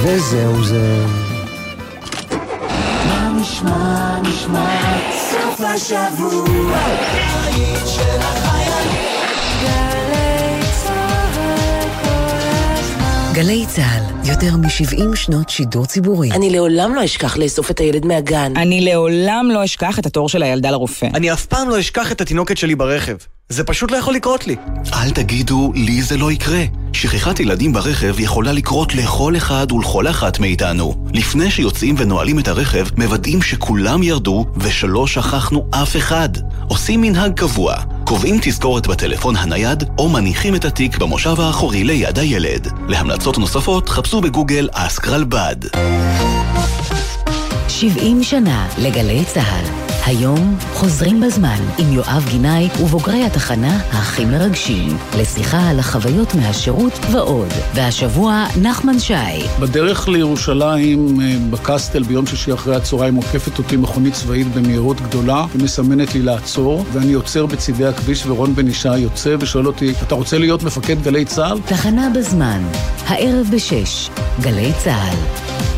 וזהו 0.02 0.64
זה. 0.64 1.06
גלי 13.38 13.66
צה"ל, 13.66 14.28
יותר 14.30 14.56
מ-70 14.56 15.16
שנות 15.16 15.48
שידור 15.48 15.86
ציבורי. 15.86 16.30
אני 16.30 16.50
לעולם 16.50 16.94
לא 16.94 17.04
אשכח 17.04 17.36
לאסוף 17.36 17.70
את 17.70 17.80
הילד 17.80 18.06
מהגן. 18.06 18.52
אני 18.56 18.80
לעולם 18.80 19.48
לא 19.52 19.64
אשכח 19.64 19.98
את 19.98 20.06
התור 20.06 20.28
של 20.28 20.42
הילדה 20.42 20.70
לרופא. 20.70 21.06
אני 21.14 21.32
אף 21.32 21.46
פעם 21.46 21.68
לא 21.68 21.80
אשכח 21.80 22.12
את 22.12 22.20
התינוקת 22.20 22.56
שלי 22.56 22.74
ברכב. 22.74 23.16
זה 23.52 23.64
פשוט 23.64 23.90
לא 23.90 23.96
יכול 23.96 24.14
לקרות 24.14 24.46
לי. 24.46 24.56
אל 24.92 25.10
תגידו, 25.10 25.72
לי 25.74 26.02
זה 26.02 26.16
לא 26.16 26.32
יקרה. 26.32 26.64
שכחת 26.92 27.40
ילדים 27.40 27.72
ברכב 27.72 28.20
יכולה 28.20 28.52
לקרות 28.52 28.94
לכל 28.94 29.36
אחד 29.36 29.72
ולכל 29.72 30.08
אחת 30.08 30.38
מאיתנו. 30.38 31.06
לפני 31.14 31.50
שיוצאים 31.50 31.94
ונועלים 31.98 32.38
את 32.38 32.48
הרכב, 32.48 32.86
מוודאים 32.96 33.42
שכולם 33.42 34.02
ירדו 34.02 34.46
ושלא 34.56 35.06
שכחנו 35.06 35.66
אף 35.70 35.96
אחד. 35.96 36.28
עושים 36.68 37.00
מנהג 37.00 37.32
קבוע, 37.34 37.76
קובעים 38.04 38.38
תזכורת 38.42 38.86
בטלפון 38.86 39.36
הנייד, 39.36 39.84
או 39.98 40.08
מניחים 40.08 40.54
את 40.54 40.64
התיק 40.64 40.98
במושב 40.98 41.40
האחורי 41.40 41.84
ליד 41.84 42.18
הילד. 42.18 42.68
להמלצות 42.88 43.38
נוספות 43.38 43.88
חפשו 43.88 44.20
בגוגל 44.20 44.68
אסק 44.72 45.08
רלב"ד. 45.08 45.56
70 47.68 48.22
שנה 48.22 48.68
לגלי 48.78 49.24
צה"ל. 49.24 49.87
היום 50.06 50.56
חוזרים 50.72 51.20
בזמן 51.20 51.58
עם 51.78 51.92
יואב 51.92 52.26
גינאי 52.30 52.68
ובוגרי 52.80 53.24
התחנה 53.24 53.78
הכי 53.90 54.24
מרגשים. 54.24 54.96
לשיחה 55.18 55.70
על 55.70 55.78
החוויות 55.78 56.34
מהשירות 56.34 56.92
ועוד. 57.12 57.48
והשבוע 57.74 58.44
נחמן 58.62 58.98
שי. 58.98 59.14
בדרך 59.60 60.08
לירושלים, 60.08 61.20
אה, 61.20 61.36
בקסטל, 61.50 62.02
ביום 62.02 62.26
שישי 62.26 62.54
אחרי 62.54 62.76
הצהריים, 62.76 63.14
עוקפת 63.14 63.58
אותי 63.58 63.76
מכונית 63.76 64.14
צבאית 64.14 64.54
במהירות 64.54 65.00
גדולה, 65.00 65.46
ומסמנת 65.54 66.14
לי 66.14 66.22
לעצור, 66.22 66.84
ואני 66.92 67.12
עוצר 67.12 67.46
בצידי 67.46 67.86
הכביש, 67.86 68.26
ורון 68.26 68.54
בן 68.54 68.68
ישי 68.68 68.98
יוצא 68.98 69.36
ושואל 69.40 69.66
אותי, 69.66 69.92
אתה 70.02 70.14
רוצה 70.14 70.38
להיות 70.38 70.62
מפקד 70.62 71.02
גלי 71.02 71.24
צה"ל? 71.24 71.58
תחנה 71.66 72.10
בזמן, 72.14 72.62
הערב 73.06 73.46
בשש, 73.52 74.10
גלי 74.40 74.72
צה"ל. 74.84 75.77